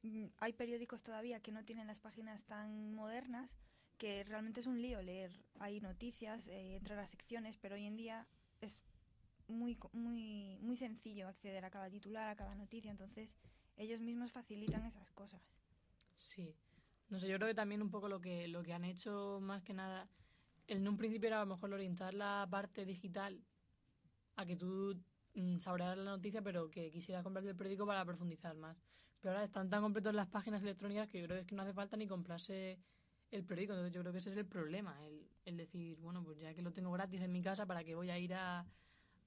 [0.04, 3.50] mm, hay periódicos todavía que no tienen las páginas tan modernas,
[3.97, 5.31] que realmente es un lío leer.
[5.60, 8.27] Hay noticias eh, entre las secciones, pero hoy en día
[8.62, 8.79] es
[9.47, 13.36] muy, muy, muy sencillo acceder a cada titular, a cada noticia, entonces
[13.77, 15.41] ellos mismos facilitan esas cosas.
[16.17, 16.55] Sí.
[17.10, 19.63] No sé, yo creo que también un poco lo que, lo que han hecho más
[19.63, 20.10] que nada,
[20.67, 23.41] en un principio era a lo mejor orientar la parte digital
[24.36, 24.99] a que tú
[25.36, 28.77] mm, saborearas la noticia, pero que quisieras comprarte el periódico para profundizar más.
[29.21, 31.63] Pero ahora están tan completos las páginas electrónicas que yo creo que es que no
[31.63, 32.77] hace falta ni comprarse
[33.32, 33.74] el periódico.
[33.74, 36.62] Entonces yo creo que ese es el problema, el, el decir, bueno, pues ya que
[36.62, 38.66] lo tengo gratis en mi casa, ¿para qué voy a ir a,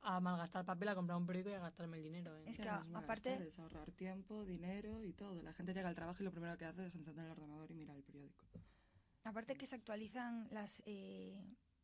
[0.03, 2.37] a malgastar papel, a comprar un periódico y a gastarme el dinero?
[2.37, 5.43] en- Es que aparte- es ahorrar tiempo, dinero y todo.
[5.43, 7.75] La gente llega al trabajo y lo primero que hace es encender el ordenador y
[7.75, 8.45] mirar el periódico.
[9.25, 11.39] Aparte que se actualizan las eh,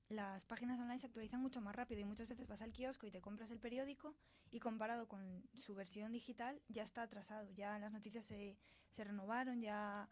[0.09, 3.11] las páginas online se actualizan mucho más rápido y muchas veces vas al kiosco y
[3.11, 4.15] te compras el periódico
[4.53, 8.57] y comparado con su versión digital ya está atrasado, ya las noticias se,
[8.89, 10.09] se renovaron, ya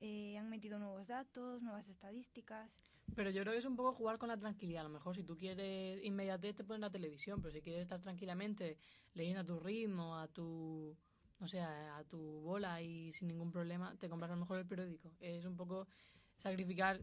[0.00, 2.70] eh, han metido nuevos datos, nuevas estadísticas.
[3.14, 4.82] Pero yo creo que es un poco jugar con la tranquilidad.
[4.82, 8.00] A lo mejor si tú quieres inmediatez te pones la televisión, pero si quieres estar
[8.00, 8.78] tranquilamente
[9.14, 10.96] leyendo a tu ritmo, a tu,
[11.38, 14.58] no sé, a, a tu bola y sin ningún problema, te compras a lo mejor
[14.58, 15.12] el periódico.
[15.20, 15.86] Es un poco
[16.38, 17.00] sacrificar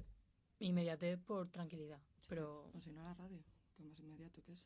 [0.60, 2.02] inmediatez por tranquilidad.
[2.28, 3.44] Pero O si no, la radio,
[3.76, 4.66] que es más inmediato que eso.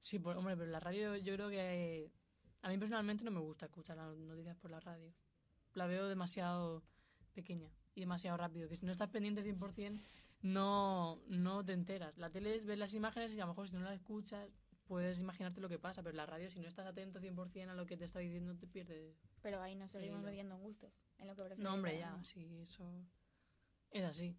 [0.00, 2.10] sí, por, hombre, pero la radio yo creo que
[2.62, 5.12] a mí personalmente no me gusta escuchar las noticias por la radio.
[5.74, 6.82] La veo demasiado
[7.38, 10.00] pequeña y demasiado rápido, que si no estás pendiente 100%
[10.42, 12.16] no, no te enteras.
[12.18, 14.50] La tele es ver las imágenes y a lo mejor si no las escuchas
[14.86, 17.86] puedes imaginarte lo que pasa, pero la radio si no estás atento 100% a lo
[17.86, 19.16] que te está diciendo te pierdes.
[19.42, 22.84] Pero ahí nos seguimos metiendo en gustos, en lo que No, hombre, ya, sí, eso
[23.90, 24.36] es así.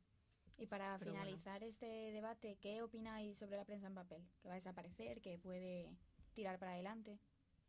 [0.58, 1.26] Y para Pero bueno.
[1.26, 4.22] finalizar este debate, ¿qué opináis sobre la prensa en papel?
[4.42, 5.22] ¿Que va a desaparecer?
[5.22, 5.90] ¿Que puede
[6.34, 7.18] tirar para adelante?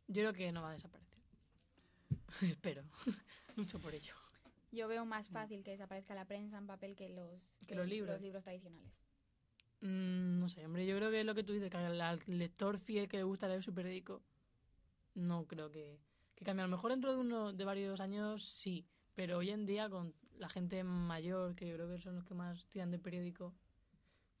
[0.07, 1.19] Yo creo que no va a desaparecer.
[2.41, 2.83] Espero.
[3.55, 4.13] Lucho por ello.
[4.71, 8.19] Yo veo más fácil que desaparezca la prensa en papel que los, Que los libros.
[8.43, 8.91] tradicionales.
[9.81, 12.77] Mm, no sé, hombre, yo creo que es lo que tú dices, que al, lector
[12.77, 14.21] fiel que le gusta leer su periódico,
[15.15, 15.99] no creo que,
[16.35, 16.63] que cambie.
[16.63, 20.13] A lo mejor dentro de uno de varios años sí, pero hoy en día con
[20.37, 23.53] la gente mayor, que yo creo que son los que más tiran del periódico,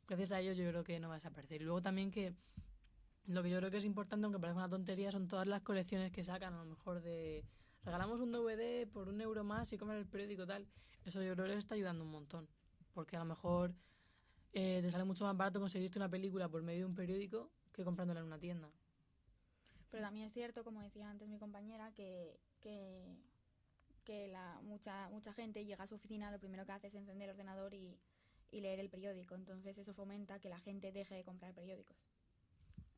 [0.07, 1.61] gracias a ellos yo creo que no va a desaparecer.
[1.61, 2.33] Y luego también que
[3.25, 6.11] lo que yo creo que es importante, aunque parezca una tontería, son todas las colecciones
[6.11, 7.45] que sacan, a lo mejor de
[7.83, 10.67] regalamos un DVD por un euro más y compran el periódico tal.
[11.05, 12.47] Eso yo creo que les está ayudando un montón,
[12.93, 13.73] porque a lo mejor
[14.53, 17.83] eh, te sale mucho más barato conseguirte una película por medio de un periódico que
[17.83, 18.69] comprándola en una tienda.
[19.89, 25.65] Pero también es cierto, como decía antes mi compañera, que, que, la, mucha, mucha gente
[25.65, 27.97] llega a su oficina, lo primero que hace es encender el ordenador y,
[28.51, 29.35] leer el periódico.
[29.35, 31.95] Entonces eso fomenta que la gente deje de comprar periódicos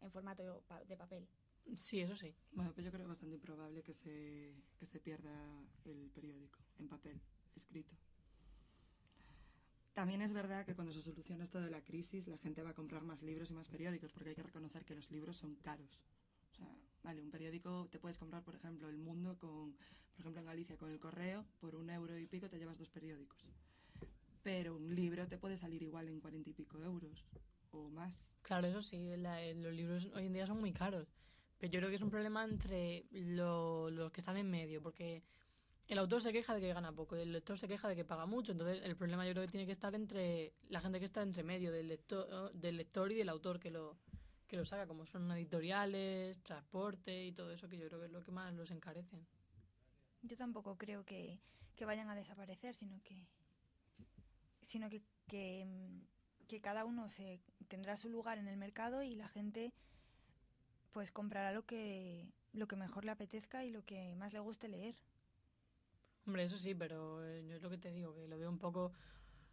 [0.02, 1.28] en formato de papel.
[1.76, 2.34] Sí, eso sí.
[2.52, 5.32] Bueno, pues yo creo bastante improbable que se, que se pierda
[5.86, 7.19] el periódico en papel,
[7.56, 7.95] escrito.
[9.93, 12.73] También es verdad que cuando se solucione esto de la crisis, la gente va a
[12.73, 16.02] comprar más libros y más periódicos, porque hay que reconocer que los libros son caros.
[16.52, 16.67] O sea,
[17.04, 19.73] vale, un periódico te puedes comprar, por ejemplo, El Mundo, con,
[20.12, 22.89] por ejemplo, en Galicia, con el correo, por un euro y pico te llevas dos
[22.89, 23.45] periódicos.
[24.43, 27.26] Pero un libro te puede salir igual en cuarenta y pico euros
[27.71, 28.15] o más.
[28.43, 31.08] Claro, eso sí, la- eh, los libros hoy en día son muy caros.
[31.63, 35.23] Pero yo creo que es un problema entre lo- los que están en medio, porque
[35.88, 38.04] el autor se queja de que gana poco, y el lector se queja de que
[38.04, 38.52] paga mucho.
[38.52, 41.41] Entonces, el problema yo creo que tiene que estar entre la gente que está entre
[41.41, 43.95] medio del lector, del lector y del autor que lo,
[44.45, 48.12] que lo saca, como son editoriales, transporte y todo eso, que yo creo que es
[48.12, 49.26] lo que más los encarecen.
[50.21, 51.39] Yo tampoco creo que,
[51.86, 53.26] vayan a desaparecer, sino que
[54.67, 55.65] sino que, que,
[56.49, 59.71] que cada uno se tendrá su lugar en el mercado y la gente
[60.94, 64.68] pues comprará lo que lo que mejor le apetezca y lo que más le guste
[64.70, 64.96] leer.
[66.26, 68.60] Hombre, eso sí, pero eh, yo es lo que te digo, que lo veo un
[68.60, 68.94] poco,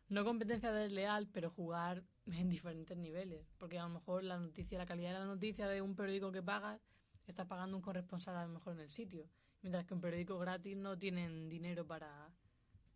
[0.08, 3.52] no competencia desleal, pero jugar en diferentes niveles.
[3.58, 6.42] Porque a lo mejor la noticia, la calidad de la noticia de un periódico que
[6.42, 6.80] pagas,
[7.26, 9.28] estás pagando un corresponsal a lo mejor en el sitio.
[9.62, 12.30] Mientras que un periódico gratis no tienen dinero para,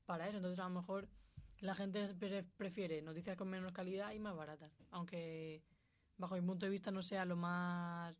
[0.06, 0.38] para eso.
[0.38, 1.08] Entonces a lo mejor
[1.60, 4.72] la gente pre- prefiere noticias con menos calidad y más baratas.
[4.90, 5.62] Aunque
[6.18, 8.16] bajo mi punto de vista no sea lo más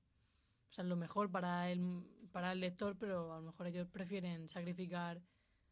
[0.74, 5.20] sea, lo mejor para el, para el lector, pero a lo mejor ellos prefieren sacrificar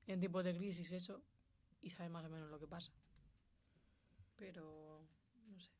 [0.06, 1.22] en tiempos de crisis eso
[1.80, 2.92] y saber más o menos lo que pasa.
[4.36, 5.00] Pero,
[5.48, 5.70] no sé.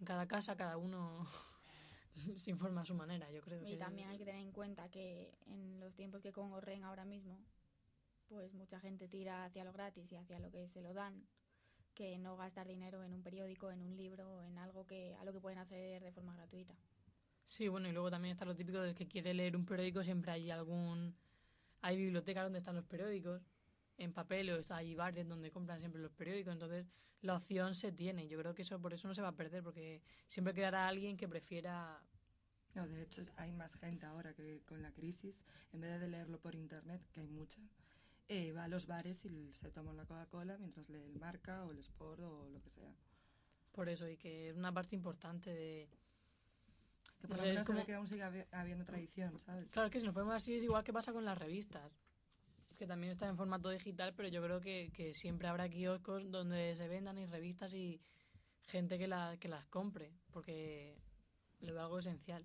[0.00, 1.26] En cada casa, cada uno
[2.36, 3.62] se informa a su manera, yo creo.
[3.62, 7.04] Y que- también hay que tener en cuenta que en los tiempos que corren ahora
[7.04, 7.38] mismo,
[8.28, 11.22] pues mucha gente tira hacia lo gratis y hacia lo que se lo dan,
[11.94, 15.24] que no gastar dinero en un periódico, en un libro, o en algo que a
[15.24, 16.74] lo que pueden acceder de forma gratuita.
[17.44, 20.32] Sí, bueno, y luego también está lo típico del que quiere leer un periódico, siempre
[20.32, 21.14] hay algún...
[21.82, 23.42] Hay bibliotecas donde están los periódicos,
[23.98, 26.86] en papel, o hay bares donde compran siempre los periódicos, entonces
[27.22, 28.28] la opción se tiene.
[28.28, 31.16] Yo creo que eso por eso no se va a perder, porque siempre quedará alguien
[31.16, 32.00] que prefiera
[32.74, 35.38] No, de hecho, hay más gente ahora que con la crisis,
[35.72, 37.60] en vez de leerlo por internet, que hay mucha,
[38.28, 41.72] eh, va a los bares y se toma una Coca-Cola mientras lee el Marca o
[41.72, 42.94] el Sport o lo que sea.
[43.72, 45.88] por eso, y que es una parte importante de...
[47.22, 49.70] Que por No lo menos como- que aún sigue habi- habiendo tradición, ¿sabes?
[49.70, 51.90] Claro, que si nos ponemos así es igual que pasa con las revistas,
[52.76, 56.74] que también están en formato digital, pero yo creo que, que siempre habrá kioscos donde
[56.74, 58.00] se vendan y revistas y
[58.66, 60.96] gente que, la, que las compre, porque
[61.60, 62.44] lo veo algo esencial.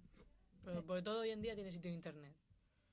[0.64, 2.36] Pero por todo hoy en día tiene sitio en internet.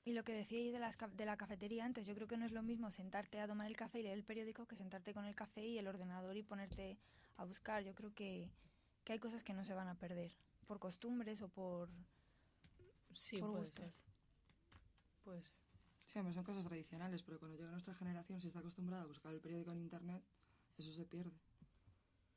[0.05, 2.51] Y lo que decíais de, las, de la cafetería antes, yo creo que no es
[2.51, 5.35] lo mismo sentarte a tomar el café y leer el periódico que sentarte con el
[5.35, 6.97] café y el ordenador y ponerte
[7.37, 7.83] a buscar.
[7.83, 8.49] Yo creo que,
[9.03, 10.31] que hay cosas que no se van a perder
[10.65, 11.89] por costumbres o por...
[13.13, 13.85] Sí, Por puede gustos.
[13.85, 13.93] ser.
[15.23, 15.53] Puede ser.
[16.05, 19.33] Sí, hombre, son cosas tradicionales, pero cuando llega nuestra generación, si está acostumbrada a buscar
[19.33, 20.23] el periódico en internet,
[20.77, 21.37] eso se pierde.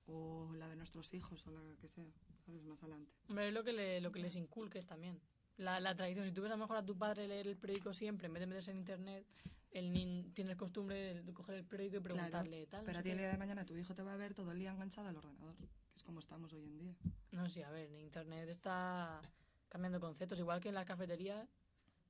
[0.06, 2.06] O la de nuestros hijos, o la que sea,
[2.46, 2.62] ¿sabes?
[2.64, 3.12] Más adelante.
[3.28, 5.20] Hombre, es lo que, le- lo que les inculques también.
[5.58, 7.92] La, la tradición, si tú ves a lo mejor a tu padre leer el periódico
[7.92, 9.26] siempre, en vez de meterse en internet,
[9.72, 12.80] el nin- tienes costumbre de coger el periódico y preguntarle tal.
[12.82, 14.32] no Pero sé a ti el día de mañana tu hijo te va a ver
[14.34, 15.56] todo el día enganchado al ordenador,
[15.98, 16.94] es como estamos hoy en día.
[17.32, 19.20] No, sí, a ver, Internet está
[19.68, 21.48] cambiando conceptos, igual que en las cafeterías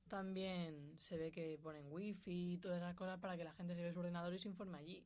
[0.07, 3.81] también se ve que ponen wifi y todas esas cosas para que la gente se
[3.81, 5.03] ve su ordenador y se informe allí.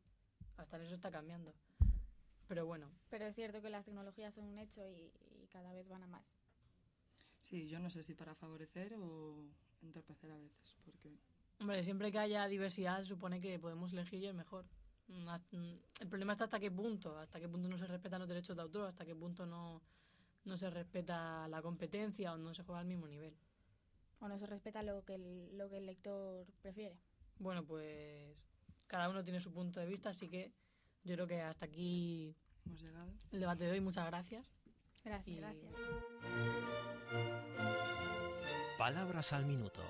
[0.58, 1.54] Hasta en eso está cambiando.
[2.50, 5.88] Pero bueno, Pero es cierto que las tecnologías son un hecho y, y cada vez
[5.88, 6.36] van a más.
[7.42, 9.46] Sí, yo no sé si para favorecer o
[9.82, 11.18] entorpecer a veces, porque
[11.62, 14.66] hombre, siempre que haya diversidad supone que podemos elegir y es mejor.
[15.08, 15.30] Mm,
[16.00, 18.62] El problema está hasta qué punto, hasta qué punto no se respetan los derechos de
[18.62, 19.82] autor, hasta qué punto no,
[20.46, 23.36] no se respeta la competencia o no se juega al mismo nivel.
[24.20, 26.98] O no se respeta lo que el, lo que el lector prefiere.
[27.40, 28.36] Bueno, pues
[28.88, 30.54] cada uno tiene su punto de vista, así que
[31.04, 32.36] yo creo que hasta aquí
[32.66, 33.12] hemos llegado.
[33.32, 33.82] el debate de hoy.
[33.82, 34.48] Muchas gracias.
[35.04, 35.28] Gracias.
[35.36, 35.74] Y- Gracias.
[38.78, 39.82] Palabras al minuto.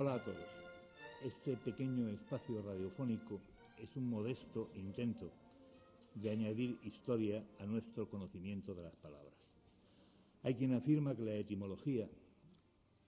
[0.00, 0.48] Hola a todos.
[1.22, 3.38] Este pequeño espacio radiofónico
[3.78, 5.30] es un modesto intento
[6.14, 9.34] de añadir historia a nuestro conocimiento de las palabras.
[10.42, 12.08] Hay quien afirma que la etimología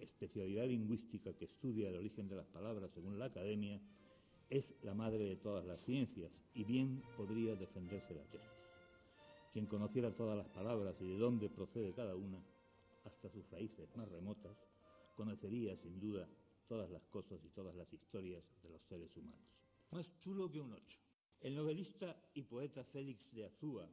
[0.00, 3.81] especialidad lingüística que estudia el origen de las palabras según la academia,
[4.50, 8.50] es la madre de todas las ciencias y bien podría defenderse la tesis.
[9.55, 12.44] Quien conociera todas las palabras y de dónde procede cada una,
[13.07, 14.59] hasta sus raíces más remotas,
[15.16, 16.28] conocería sin duda
[16.68, 19.46] todas las cosas y todas las historias de los seres humanos.
[19.90, 20.98] Más chulo que un ocho.
[21.40, 23.88] El novelista y poeta Félix de Azúa,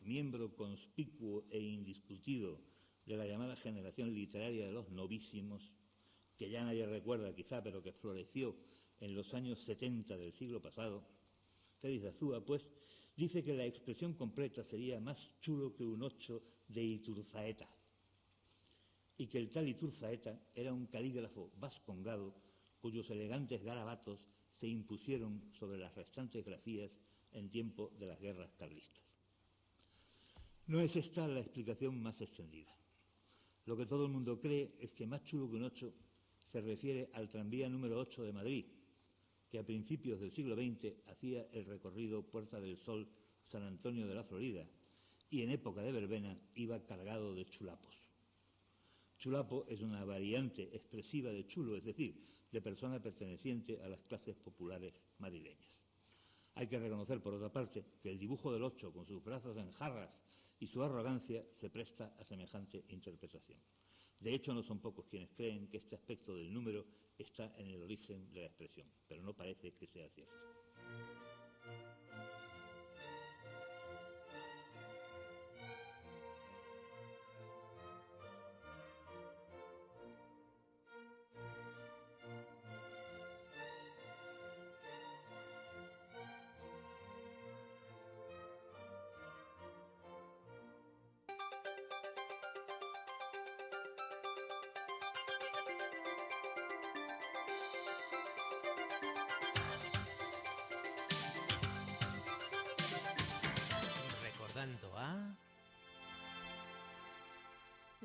[0.00, 2.60] miembro conspicuo e indiscutido
[3.06, 5.62] de la llamada generación literaria de los novísimos,
[6.36, 8.54] que ya nadie recuerda quizá, pero que floreció
[9.00, 11.04] en los años 70 del siglo pasado,
[11.80, 12.62] Félix de Azúa, pues,
[13.16, 17.68] dice que la expresión completa sería más chulo que un ocho de Iturzaeta,
[19.16, 22.34] y que el tal Iturzaeta era un calígrafo vascongado
[22.80, 24.20] cuyos elegantes garabatos
[24.60, 26.90] se impusieron sobre las restantes grafías
[27.32, 29.02] en tiempo de las guerras carlistas.
[30.66, 32.74] No es esta la explicación más extendida.
[33.66, 35.92] Lo que todo el mundo cree es que más chulo que un 8
[36.52, 38.66] se refiere al tranvía número 8 de Madrid,
[39.50, 43.08] que a principios del siglo XX hacía el recorrido Puerta del Sol
[43.50, 44.66] San Antonio de la Florida
[45.30, 48.03] y en época de verbena iba cargado de chulapos.
[49.24, 52.14] Chulapo es una variante expresiva de chulo, es decir,
[52.52, 55.72] de persona perteneciente a las clases populares madrileñas.
[56.56, 59.72] Hay que reconocer, por otra parte, que el dibujo del ocho, con sus brazos en
[59.72, 60.10] jarras
[60.60, 63.58] y su arrogancia, se presta a semejante interpretación.
[64.20, 66.84] De hecho, no son pocos quienes creen que este aspecto del número
[67.16, 70.34] está en el origen de la expresión, pero no parece que sea cierto.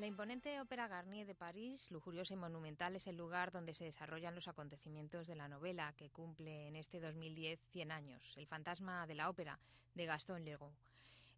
[0.00, 4.34] La imponente Ópera Garnier de París, lujuriosa y monumental, es el lugar donde se desarrollan
[4.34, 9.14] los acontecimientos de la novela que cumple en este 2010 100 años, El fantasma de
[9.14, 9.58] la ópera,
[9.94, 10.72] de Gaston Leroux.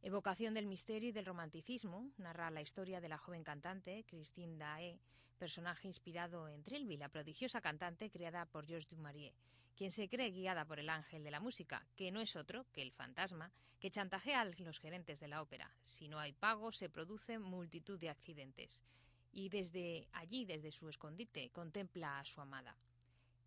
[0.01, 5.01] Evocación del misterio y del romanticismo, narra la historia de la joven cantante Christine Daé,
[5.39, 9.33] personaje inspirado en Trilby, la prodigiosa cantante creada por Georges Dumaurier,
[9.77, 12.83] quien se cree guiada por el ángel de la música, que no es otro que
[12.83, 15.69] el fantasma que chantajea a los gerentes de la ópera.
[15.83, 18.85] Si no hay pago, se producen multitud de accidentes.
[19.33, 22.77] Y desde allí, desde su escondite, contempla a su amada.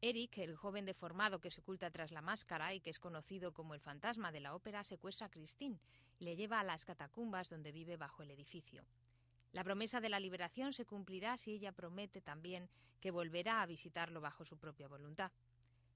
[0.01, 3.73] Eric, el joven deformado que se oculta tras la máscara y que es conocido como
[3.73, 5.79] el fantasma de la ópera, secuestra a Christine
[6.19, 8.83] y le lleva a las catacumbas donde vive bajo el edificio.
[9.55, 12.67] La promesa de la liberación se cumplirá si ella promete también
[12.99, 15.31] que volverá a visitarlo bajo su propia voluntad.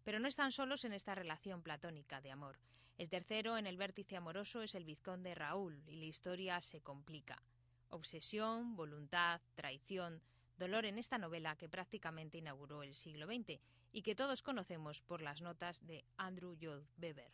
[0.06, 2.58] Pero no están solos en esta relación platónica de amor.
[2.98, 7.44] El tercero en el vértice amoroso es el vizconde Raúl y la historia se complica.
[7.90, 10.22] Obsesión, voluntad, traición,
[10.58, 13.60] dolor en esta novela que prácticamente inauguró el siglo XX
[13.92, 17.34] y que todos conocemos por las notas de Andrew Lloyd Webber.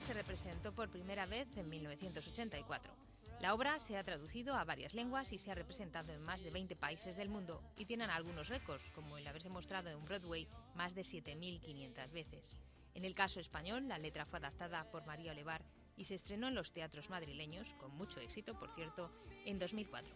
[0.00, 2.92] Se representó por primera vez en 1984.
[3.40, 6.50] La obra se ha traducido a varias lenguas y se ha representado en más de
[6.50, 10.94] 20 países del mundo y tienen algunos récords, como el haberse mostrado en Broadway más
[10.94, 12.56] de 7.500 veces.
[12.94, 15.64] En el caso español, la letra fue adaptada por María Olevar
[15.96, 19.10] y se estrenó en los teatros madrileños, con mucho éxito, por cierto,
[19.44, 20.14] en 2004.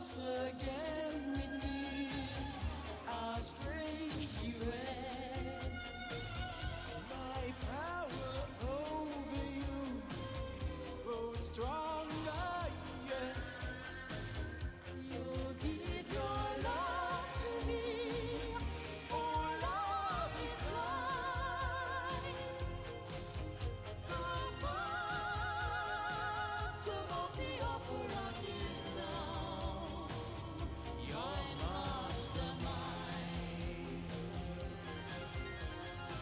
[0.00, 0.89] Once again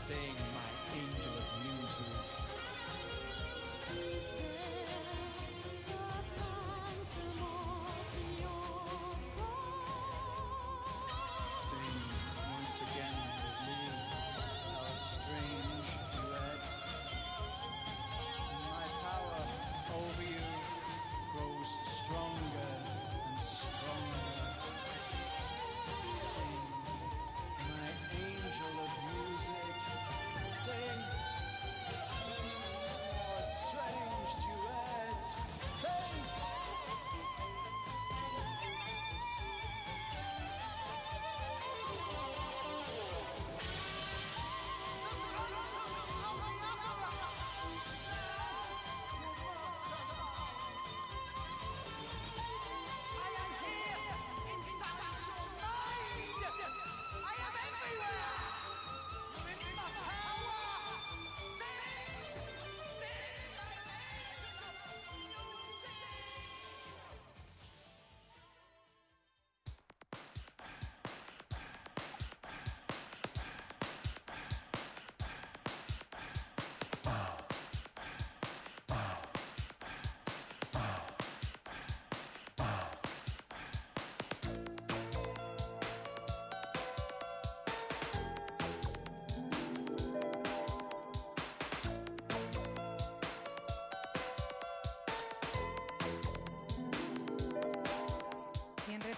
[0.09, 0.58] Sing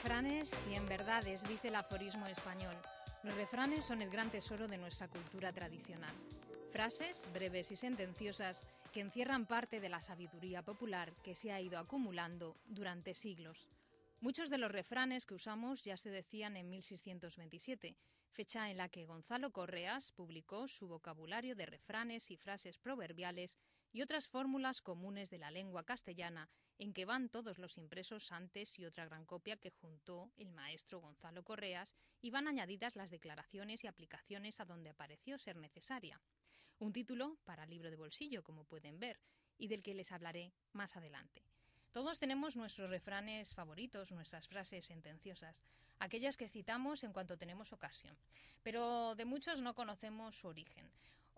[0.03, 2.75] refranes, cien verdades, dice el aforismo español.
[3.23, 6.15] Los refranes son el gran tesoro de nuestra cultura tradicional.
[6.73, 11.79] Frases breves y sentenciosas que encierran parte de la sabiduría popular que se ha ido
[11.79, 13.69] acumulando durante siglos.
[14.23, 17.95] Muchos de los refranes que usamos ya se decían en 1627,
[18.31, 23.59] fecha en la que Gonzalo Correas publicó su vocabulario de refranes y frases proverbiales
[23.93, 26.49] y otras fórmulas comunes de la lengua castellana
[26.81, 30.99] en que van todos los impresos antes y otra gran copia que juntó el maestro
[30.99, 36.19] Gonzalo Correas y van añadidas las declaraciones y aplicaciones a donde apareció ser necesaria.
[36.79, 39.21] Un título para libro de bolsillo, como pueden ver,
[39.59, 41.43] y del que les hablaré más adelante.
[41.93, 45.63] Todos tenemos nuestros refranes favoritos, nuestras frases sentenciosas,
[45.99, 48.17] aquellas que citamos en cuanto tenemos ocasión,
[48.63, 50.91] pero de muchos no conocemos su origen.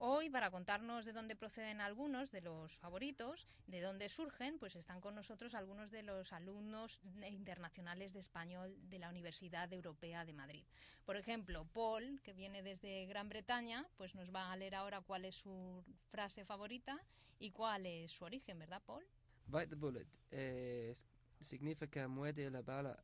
[0.05, 5.01] Hoy, para contarnos de dónde proceden algunos de los favoritos, de dónde surgen, pues están
[5.01, 10.65] con nosotros algunos de los alumnos internacionales de español de la Universidad Europea de Madrid.
[11.05, 15.25] Por ejemplo, Paul, que viene desde Gran Bretaña, pues nos va a leer ahora cuál
[15.25, 16.99] es su frase favorita
[17.39, 19.05] y cuál es su origen, ¿verdad, Paul?
[19.47, 20.97] Bite the bullet eh,
[21.41, 23.01] significa muerde la bala,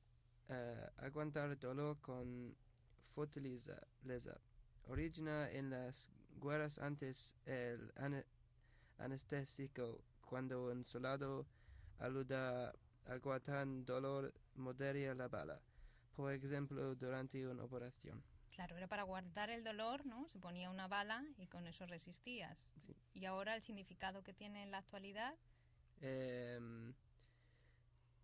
[0.48, 2.56] eh, aguantar dolor con
[3.14, 3.78] fortaleza.
[4.88, 8.24] Origina en las guerras antes el ane-
[8.98, 11.46] anestésico, cuando un soldado
[11.98, 12.74] aluda
[13.06, 13.18] a
[13.84, 15.60] dolor modera la bala,
[16.14, 18.22] por ejemplo, durante una operación.
[18.50, 20.28] Claro, era para guardar el dolor, ¿no?
[20.32, 22.58] Se ponía una bala y con eso resistías.
[22.86, 22.94] Sí.
[23.14, 25.34] Y ahora el significado que tiene en la actualidad,
[26.00, 26.94] Em,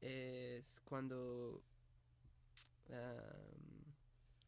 [0.01, 1.61] es cuando
[2.89, 3.85] em,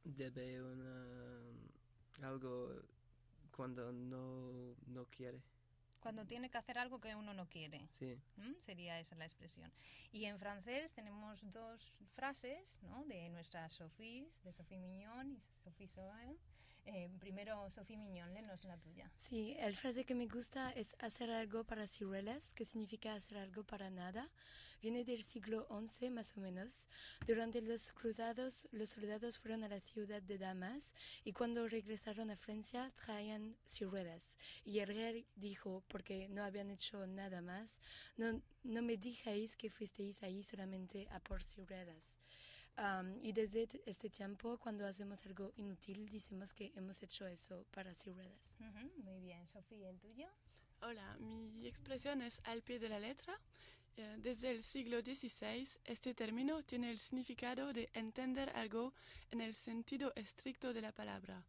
[0.04, 1.06] debe una,
[2.22, 2.82] algo
[3.56, 5.42] cuando no, no quiere.
[6.00, 7.88] cuando tiene que hacer algo que uno no quiere.
[7.98, 8.54] Sí, ¿m?
[8.60, 9.72] Sería esa la expresión.
[10.12, 13.04] Y en francés tenemos dos frases, ¿no?
[13.06, 16.38] De nuestras Sofís, de Sophie Mignon y Sophie Sauvain.
[16.86, 19.10] Eh, primero, Sophie Mignon, léenos la tuya.
[19.16, 23.64] Sí, el frase que me gusta es hacer algo para ciruelas, que significa hacer algo
[23.64, 24.30] para nada.
[24.80, 26.88] Viene del siglo XI más o menos.
[27.26, 32.36] Durante los cruzados, los soldados fueron a la ciudad de Damas y cuando regresaron a
[32.36, 34.36] Francia traían ciruelas.
[34.64, 37.80] Y el rey dijo, porque no habían hecho nada más,
[38.16, 42.16] no, no me dijáis que fuisteis ahí solamente a por ciruelas.
[42.76, 47.94] Am, y desde este tiempo, cuando hacemos algo inútil, decimos que hemos hecho eso para
[47.94, 48.56] ciruelas.
[48.60, 50.26] Ujú, Muy bien, Sofía, ¿el tuyo?
[50.82, 53.38] Hola, mi expresión es al pie de la letra.
[53.96, 58.92] Eh, Desde el siglo XVI, este término tiene el significado de entender algo
[59.30, 61.42] en el sentido estricto de la palabra.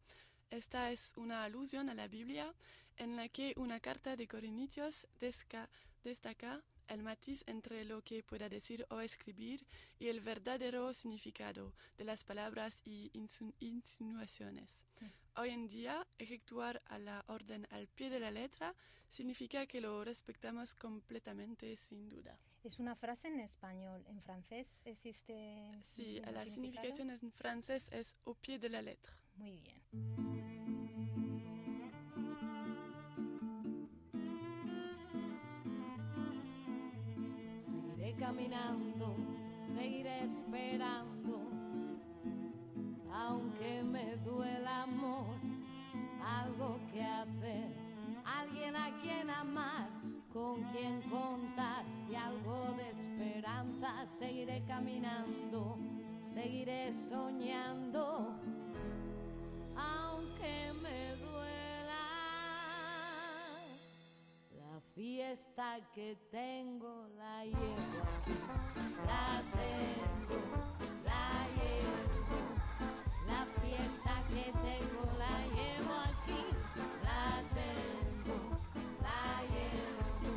[0.49, 2.53] Esta es una alusión a la Biblia,
[2.95, 5.67] en la que una carta de Corintios desca-
[6.05, 9.65] destaca el matiz entre lo que pueda decir o escribir
[9.99, 13.11] y el verdadero significado de las palabras y
[13.59, 14.87] insinuaciones.
[15.35, 18.73] Hoy en día, ejecutar a la orden al pie de la letra
[19.09, 22.39] significa que lo respetamos completamente sin duda.
[22.63, 24.03] Es una frase en español.
[24.07, 29.15] ¿En francés existe Sí, la significación en francés es au pie de la letra.
[29.35, 30.76] Muy bien.
[38.17, 39.15] Caminando,
[39.63, 41.49] seguiré esperando,
[43.11, 45.35] aunque me duela amor,
[46.23, 47.75] algo que hacer,
[48.25, 49.89] alguien a quien amar,
[50.33, 54.05] con quien contar y algo de esperanza.
[54.07, 55.77] Seguiré caminando,
[56.23, 58.35] seguiré soñando,
[59.75, 61.26] aunque me duela.
[64.97, 67.87] Fiesta que tengo la llevo
[69.05, 70.41] la tengo,
[71.05, 72.39] la llevo.
[73.27, 76.43] La fiesta que tengo la llevo aquí,
[77.03, 78.37] la tengo,
[79.03, 79.21] la
[79.53, 80.33] llevo.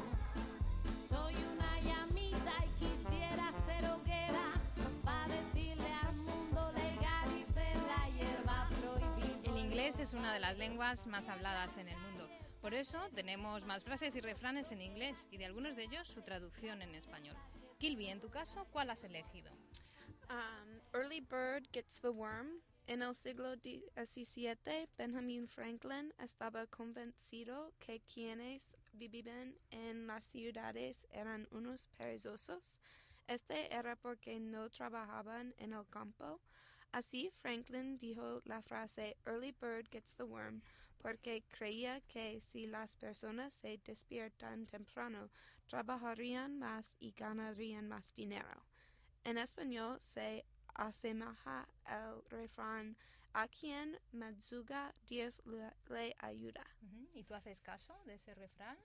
[1.02, 4.52] Soy una llamita y quisiera ser hoguera
[5.02, 9.50] para decirle al mundo legalice la hierba prohibida.
[9.50, 12.09] El inglés es una de las lenguas más habladas en el mundo.
[12.61, 16.20] Por eso tenemos más frases y refranes en inglés y de algunos de ellos su
[16.20, 17.34] traducción en español.
[17.78, 19.50] Kilby, en tu caso, ¿cuál has elegido?
[20.28, 22.61] Um, early bird gets the worm.
[22.86, 31.48] En el siglo XVII, Benjamin Franklin estaba convencido que quienes vivían en las ciudades eran
[31.52, 32.82] unos perezosos.
[33.26, 36.40] Este era porque no trabajaban en el campo.
[36.92, 40.61] Así, Franklin dijo la frase Early bird gets the worm
[41.03, 45.30] porque creía que si las personas se despiertan temprano,
[45.66, 48.64] trabajarían más y ganarían más dinero.
[49.24, 50.44] En español se
[50.74, 52.96] asemeja el refrán
[53.32, 56.66] a quien madruga Dios le, le ayuda.
[57.14, 58.76] ¿Y tú haces caso de ese refrán?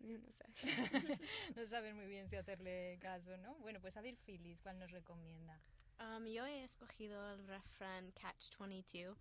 [0.00, 0.44] Yo no sé.
[1.56, 3.54] no sabes muy bien si hacerle caso, ¿no?
[3.56, 5.60] Bueno, pues a ver, Phyllis, ¿cuál nos recomienda?
[6.00, 9.16] Um, yo he escogido el refrán Catch-22.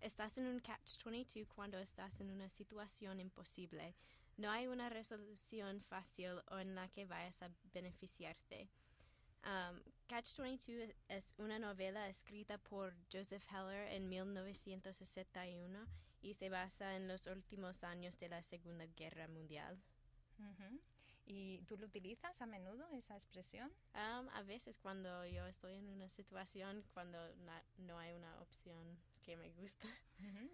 [0.00, 3.94] Estás en un Catch-22 cuando estás en una situación imposible.
[4.38, 8.70] No hay una resolución fácil o en la que vayas a beneficiarte.
[9.44, 15.86] Um, Catch-22 es una novela escrita por Joseph Heller en 1961
[16.22, 19.78] y se basa en los últimos años de la Segunda Guerra Mundial.
[21.26, 23.70] ¿Y tú lo utilizas a menudo, esa expresión?
[23.94, 28.98] Um, a veces cuando yo estoy en una situación cuando na- no hay una opción
[29.30, 29.86] que me gusta.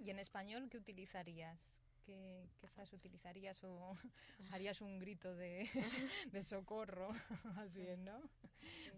[0.00, 1.58] ¿Y en español qué utilizarías?
[2.04, 3.96] ¿Qué, qué frase utilizarías o
[4.52, 5.66] harías un grito de,
[6.32, 7.08] de socorro?
[7.56, 8.20] Más bien, ¿no?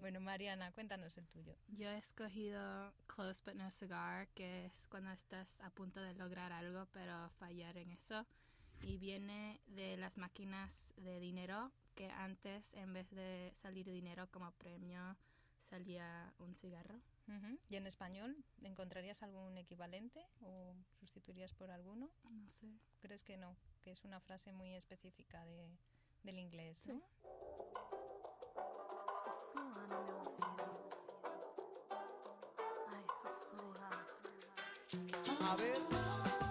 [0.00, 1.54] Bueno, Mariana, cuéntanos el tuyo.
[1.68, 6.52] Yo he escogido Close but no cigar, que es cuando estás a punto de lograr
[6.52, 8.26] algo pero fallar en eso.
[8.82, 14.50] Y viene de las máquinas de dinero, que antes en vez de salir dinero como
[14.52, 15.16] premio
[15.68, 17.00] salía un cigarro.
[17.68, 22.10] ¿Y en español encontrarías algún equivalente o sustituirías por alguno?
[22.30, 22.66] No sé.
[23.00, 23.54] ¿Crees que no?
[23.82, 25.68] Que es una frase muy específica de,
[26.22, 27.02] del inglés, ¿no?
[35.40, 36.47] A ver.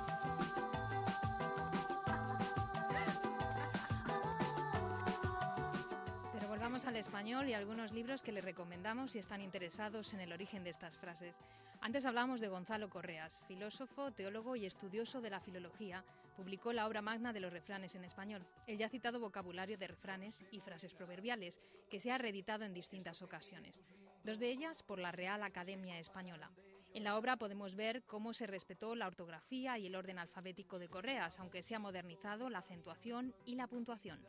[6.87, 10.69] Al español y algunos libros que les recomendamos si están interesados en el origen de
[10.69, 11.41] estas frases.
[11.81, 16.05] Antes hablamos de Gonzalo Correas, filósofo, teólogo y estudioso de la filología.
[16.37, 18.47] Publicó la obra magna de los refranes en español.
[18.67, 21.59] El ya citado vocabulario de refranes y frases proverbiales,
[21.89, 23.83] que se ha reeditado en distintas ocasiones.
[24.23, 26.51] Dos de ellas por la Real Academia Española.
[26.93, 30.87] En la obra podemos ver cómo se respetó la ortografía y el orden alfabético de
[30.87, 34.21] Correas, aunque se ha modernizado la acentuación y la puntuación.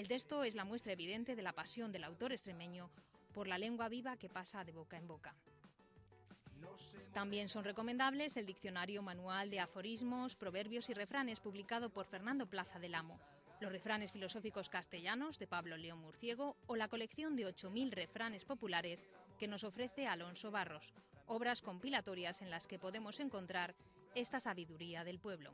[0.00, 2.88] El texto es la muestra evidente de la pasión del autor extremeño
[3.34, 5.34] por la lengua viva que pasa de boca en boca.
[7.12, 12.78] También son recomendables el Diccionario Manual de Aforismos, Proverbios y Refranes publicado por Fernando Plaza
[12.78, 13.20] del Amo,
[13.60, 19.06] los refranes filosóficos castellanos de Pablo León Murciego o la colección de 8.000 refranes populares
[19.38, 20.94] que nos ofrece Alonso Barros,
[21.26, 23.74] obras compilatorias en las que podemos encontrar
[24.14, 25.52] esta sabiduría del pueblo.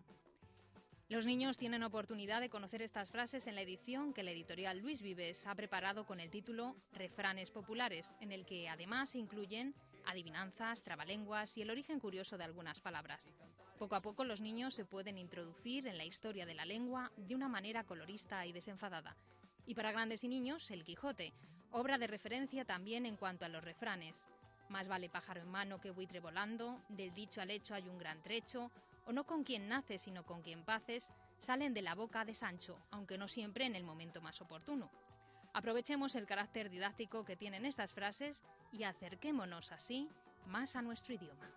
[1.09, 5.03] Los niños tienen oportunidad de conocer estas frases en la edición que la editorial Luis
[5.03, 9.73] Vives ha preparado con el título Refranes Populares, en el que además incluyen
[10.05, 13.31] adivinanzas, trabalenguas y el origen curioso de algunas palabras.
[13.79, 17.37] Poco a poco los niños se pueden introducir en la historia de la lengua de
[17.37, 19.17] una manera colorista y desenfadada.
[19.65, 21.33] Y para grandes y niños, El Quijote,
[21.71, 24.27] obra de referencia también en cuanto a los refranes.
[24.71, 28.21] Más vale pájaro en mano que buitre volando, del dicho al hecho hay un gran
[28.25, 28.73] trecho,
[29.07, 32.79] o no con quien naces sino con quien paces, salen de la boca de Sancho,
[32.91, 34.91] aunque no siempre en el momento más oportuno.
[35.55, 40.11] Aprovechemos el carácter didáctico que tienen estas frases y acerquémonos así
[40.47, 41.51] más a nuestro idioma.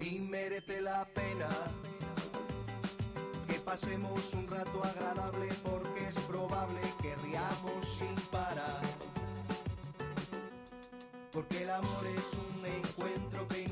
[0.00, 1.48] y merece la pena
[3.48, 7.10] que pasemos un rato agradable porque es probable que
[7.98, 8.80] sin parar.
[11.32, 13.62] Porque el amor es un encuentro que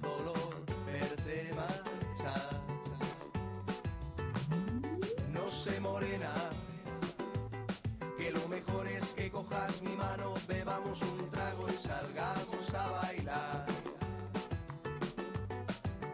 [0.00, 2.50] dolor verte marchar.
[5.32, 6.32] No sé, morena,
[8.18, 13.66] que lo mejor es que cojas mi mano, bebamos un trago y salgamos a bailar.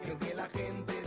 [0.03, 0.98] Que aunque la gente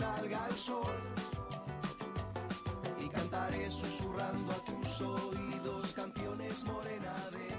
[0.00, 0.98] salga el sol.
[2.98, 7.49] Y cantaré susurrando a tus oídos canciones morena de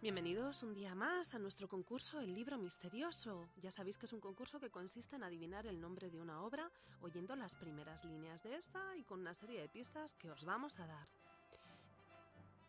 [0.00, 3.48] Bienvenidos un día más a nuestro concurso El libro misterioso.
[3.60, 6.70] Ya sabéis que es un concurso que consiste en adivinar el nombre de una obra
[7.00, 10.78] oyendo las primeras líneas de esta y con una serie de pistas que os vamos
[10.78, 11.08] a dar.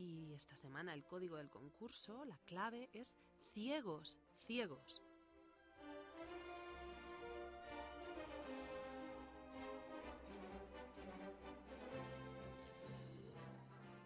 [0.01, 3.15] Y esta semana el código del concurso, la clave es
[3.53, 5.03] ciegos, ciegos.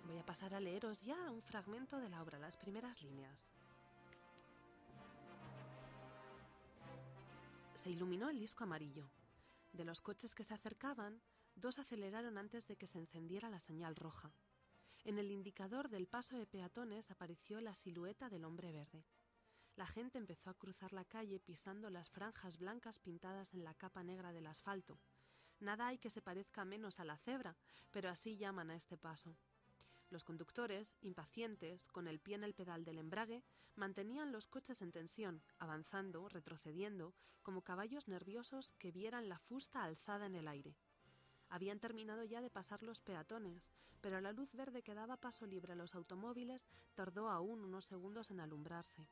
[0.04, 3.46] Voy a pasar a leeros ya un fragmento de la obra, las primeras líneas.
[7.74, 9.08] Se iluminó el disco amarillo.
[9.72, 11.22] De los coches que se acercaban,
[11.54, 14.32] dos aceleraron antes de que se encendiera la señal roja.
[15.04, 19.04] En el indicador del paso de peatones apareció la silueta del hombre verde.
[19.76, 24.02] La gente empezó a cruzar la calle pisando las franjas blancas pintadas en la capa
[24.02, 24.98] negra del asfalto.
[25.60, 27.54] Nada hay que se parezca menos a la cebra,
[27.90, 29.36] pero así llaman a este paso.
[30.08, 33.44] Los conductores, impacientes, con el pie en el pedal del embrague,
[33.74, 40.24] mantenían los coches en tensión, avanzando, retrocediendo, como caballos nerviosos que vieran la fusta alzada
[40.24, 40.78] en el aire.
[41.48, 43.70] Habían terminado ya de pasar los peatones,
[44.00, 48.30] pero la luz verde que daba paso libre a los automóviles tardó aún unos segundos
[48.30, 49.06] en alumbrarse.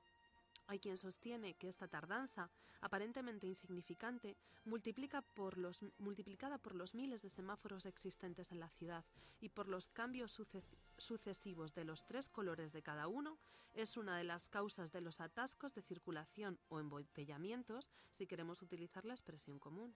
[0.68, 2.48] Hay quien sostiene que esta tardanza,
[2.80, 9.04] aparentemente insignificante, multiplicada por los miles de semáforos existentes en la ciudad
[9.40, 10.62] y por los cambios suce-
[10.98, 13.38] sucesivos de los tres colores de cada uno,
[13.74, 19.04] es una de las causas de los atascos de circulación o embotellamientos, si queremos utilizar
[19.04, 19.94] la expresión común.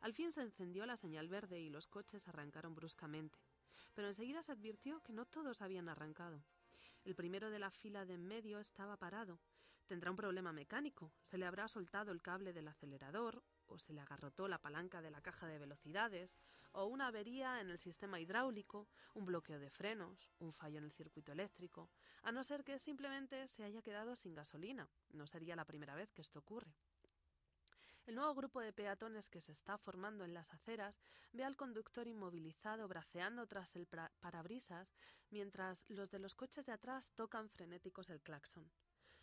[0.00, 3.38] Al fin se encendió la señal verde y los coches arrancaron bruscamente.
[3.94, 6.42] Pero enseguida se advirtió que no todos habían arrancado.
[7.04, 9.40] El primero de la fila de en medio estaba parado.
[9.86, 11.12] Tendrá un problema mecánico.
[11.22, 15.10] Se le habrá soltado el cable del acelerador, o se le agarrotó la palanca de
[15.10, 16.38] la caja de velocidades,
[16.72, 20.92] o una avería en el sistema hidráulico, un bloqueo de frenos, un fallo en el
[20.92, 21.90] circuito eléctrico,
[22.22, 24.88] a no ser que simplemente se haya quedado sin gasolina.
[25.10, 26.72] No sería la primera vez que esto ocurre.
[28.10, 31.00] El nuevo grupo de peatones que se está formando en las aceras
[31.32, 34.92] ve al conductor inmovilizado braceando tras el parabrisas
[35.30, 38.68] mientras los de los coches de atrás tocan frenéticos el claxon.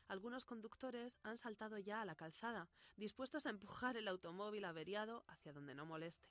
[0.07, 5.51] Algunos conductores han saltado ya a la calzada, dispuestos a empujar el automóvil averiado hacia
[5.51, 6.29] donde no moleste.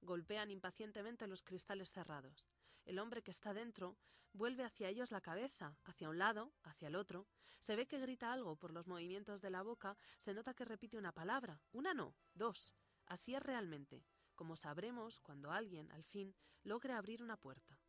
[0.00, 2.50] Golpean impacientemente los cristales cerrados.
[2.86, 3.96] El hombre que está dentro
[4.34, 7.26] vuelve hacia ellos la cabeza, hacia un lado, hacia el otro.
[7.60, 10.98] Se ve que grita algo por los movimientos de la boca, se nota que repite
[10.98, 12.74] una palabra, una no, dos.
[13.06, 14.04] Así es realmente,
[14.34, 17.80] como sabremos cuando alguien, al fin, logre abrir una puerta.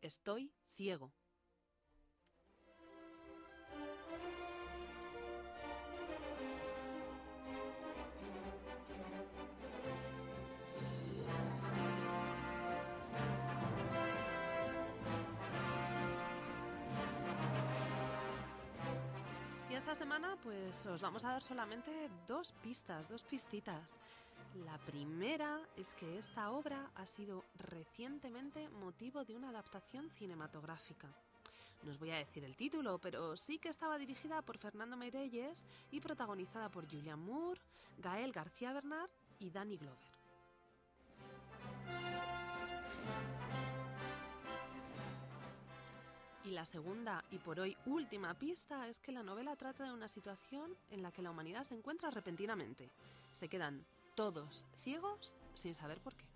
[0.00, 1.12] Estoy ciego.
[19.94, 21.90] Semana pues os vamos a dar solamente
[22.26, 23.96] dos pistas, dos pistitas.
[24.64, 31.08] La primera es que esta obra ha sido recientemente motivo de una adaptación cinematográfica.
[31.82, 35.64] No os voy a decir el título, pero sí que estaba dirigida por Fernando Meirelles
[35.92, 37.60] y protagonizada por Julian Moore,
[37.98, 40.13] Gael García Bernard y Danny Glover.
[46.44, 50.08] Y la segunda y por hoy última pista es que la novela trata de una
[50.08, 52.90] situación en la que la humanidad se encuentra repentinamente.
[53.32, 56.33] Se quedan todos ciegos sin saber por qué.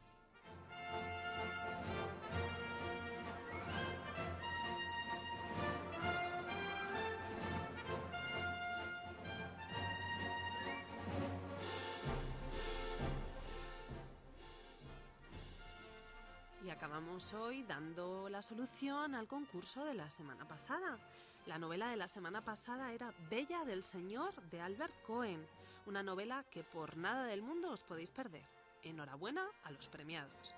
[16.98, 20.98] Acabamos hoy dando la solución al concurso de la semana pasada.
[21.46, 25.46] La novela de la semana pasada era Bella del Señor de Albert Cohen,
[25.86, 28.42] una novela que por nada del mundo os podéis perder.
[28.82, 30.52] Enhorabuena a los premiados.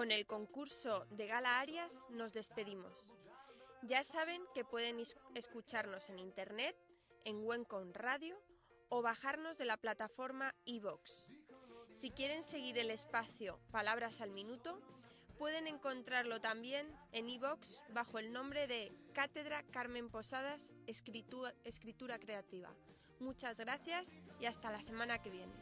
[0.00, 3.12] Con el concurso de Gala Arias nos despedimos.
[3.82, 4.96] Ya saben que pueden
[5.34, 6.74] escucharnos en internet,
[7.26, 8.40] en Wencon Radio
[8.88, 11.26] o bajarnos de la plataforma iVox.
[11.90, 14.80] Si quieren seguir el espacio Palabras al Minuto,
[15.36, 22.74] pueden encontrarlo también en iVox bajo el nombre de Cátedra Carmen Posadas Escritura, Creativa.
[23.18, 25.52] Muchas gracias y hasta la semana que viene.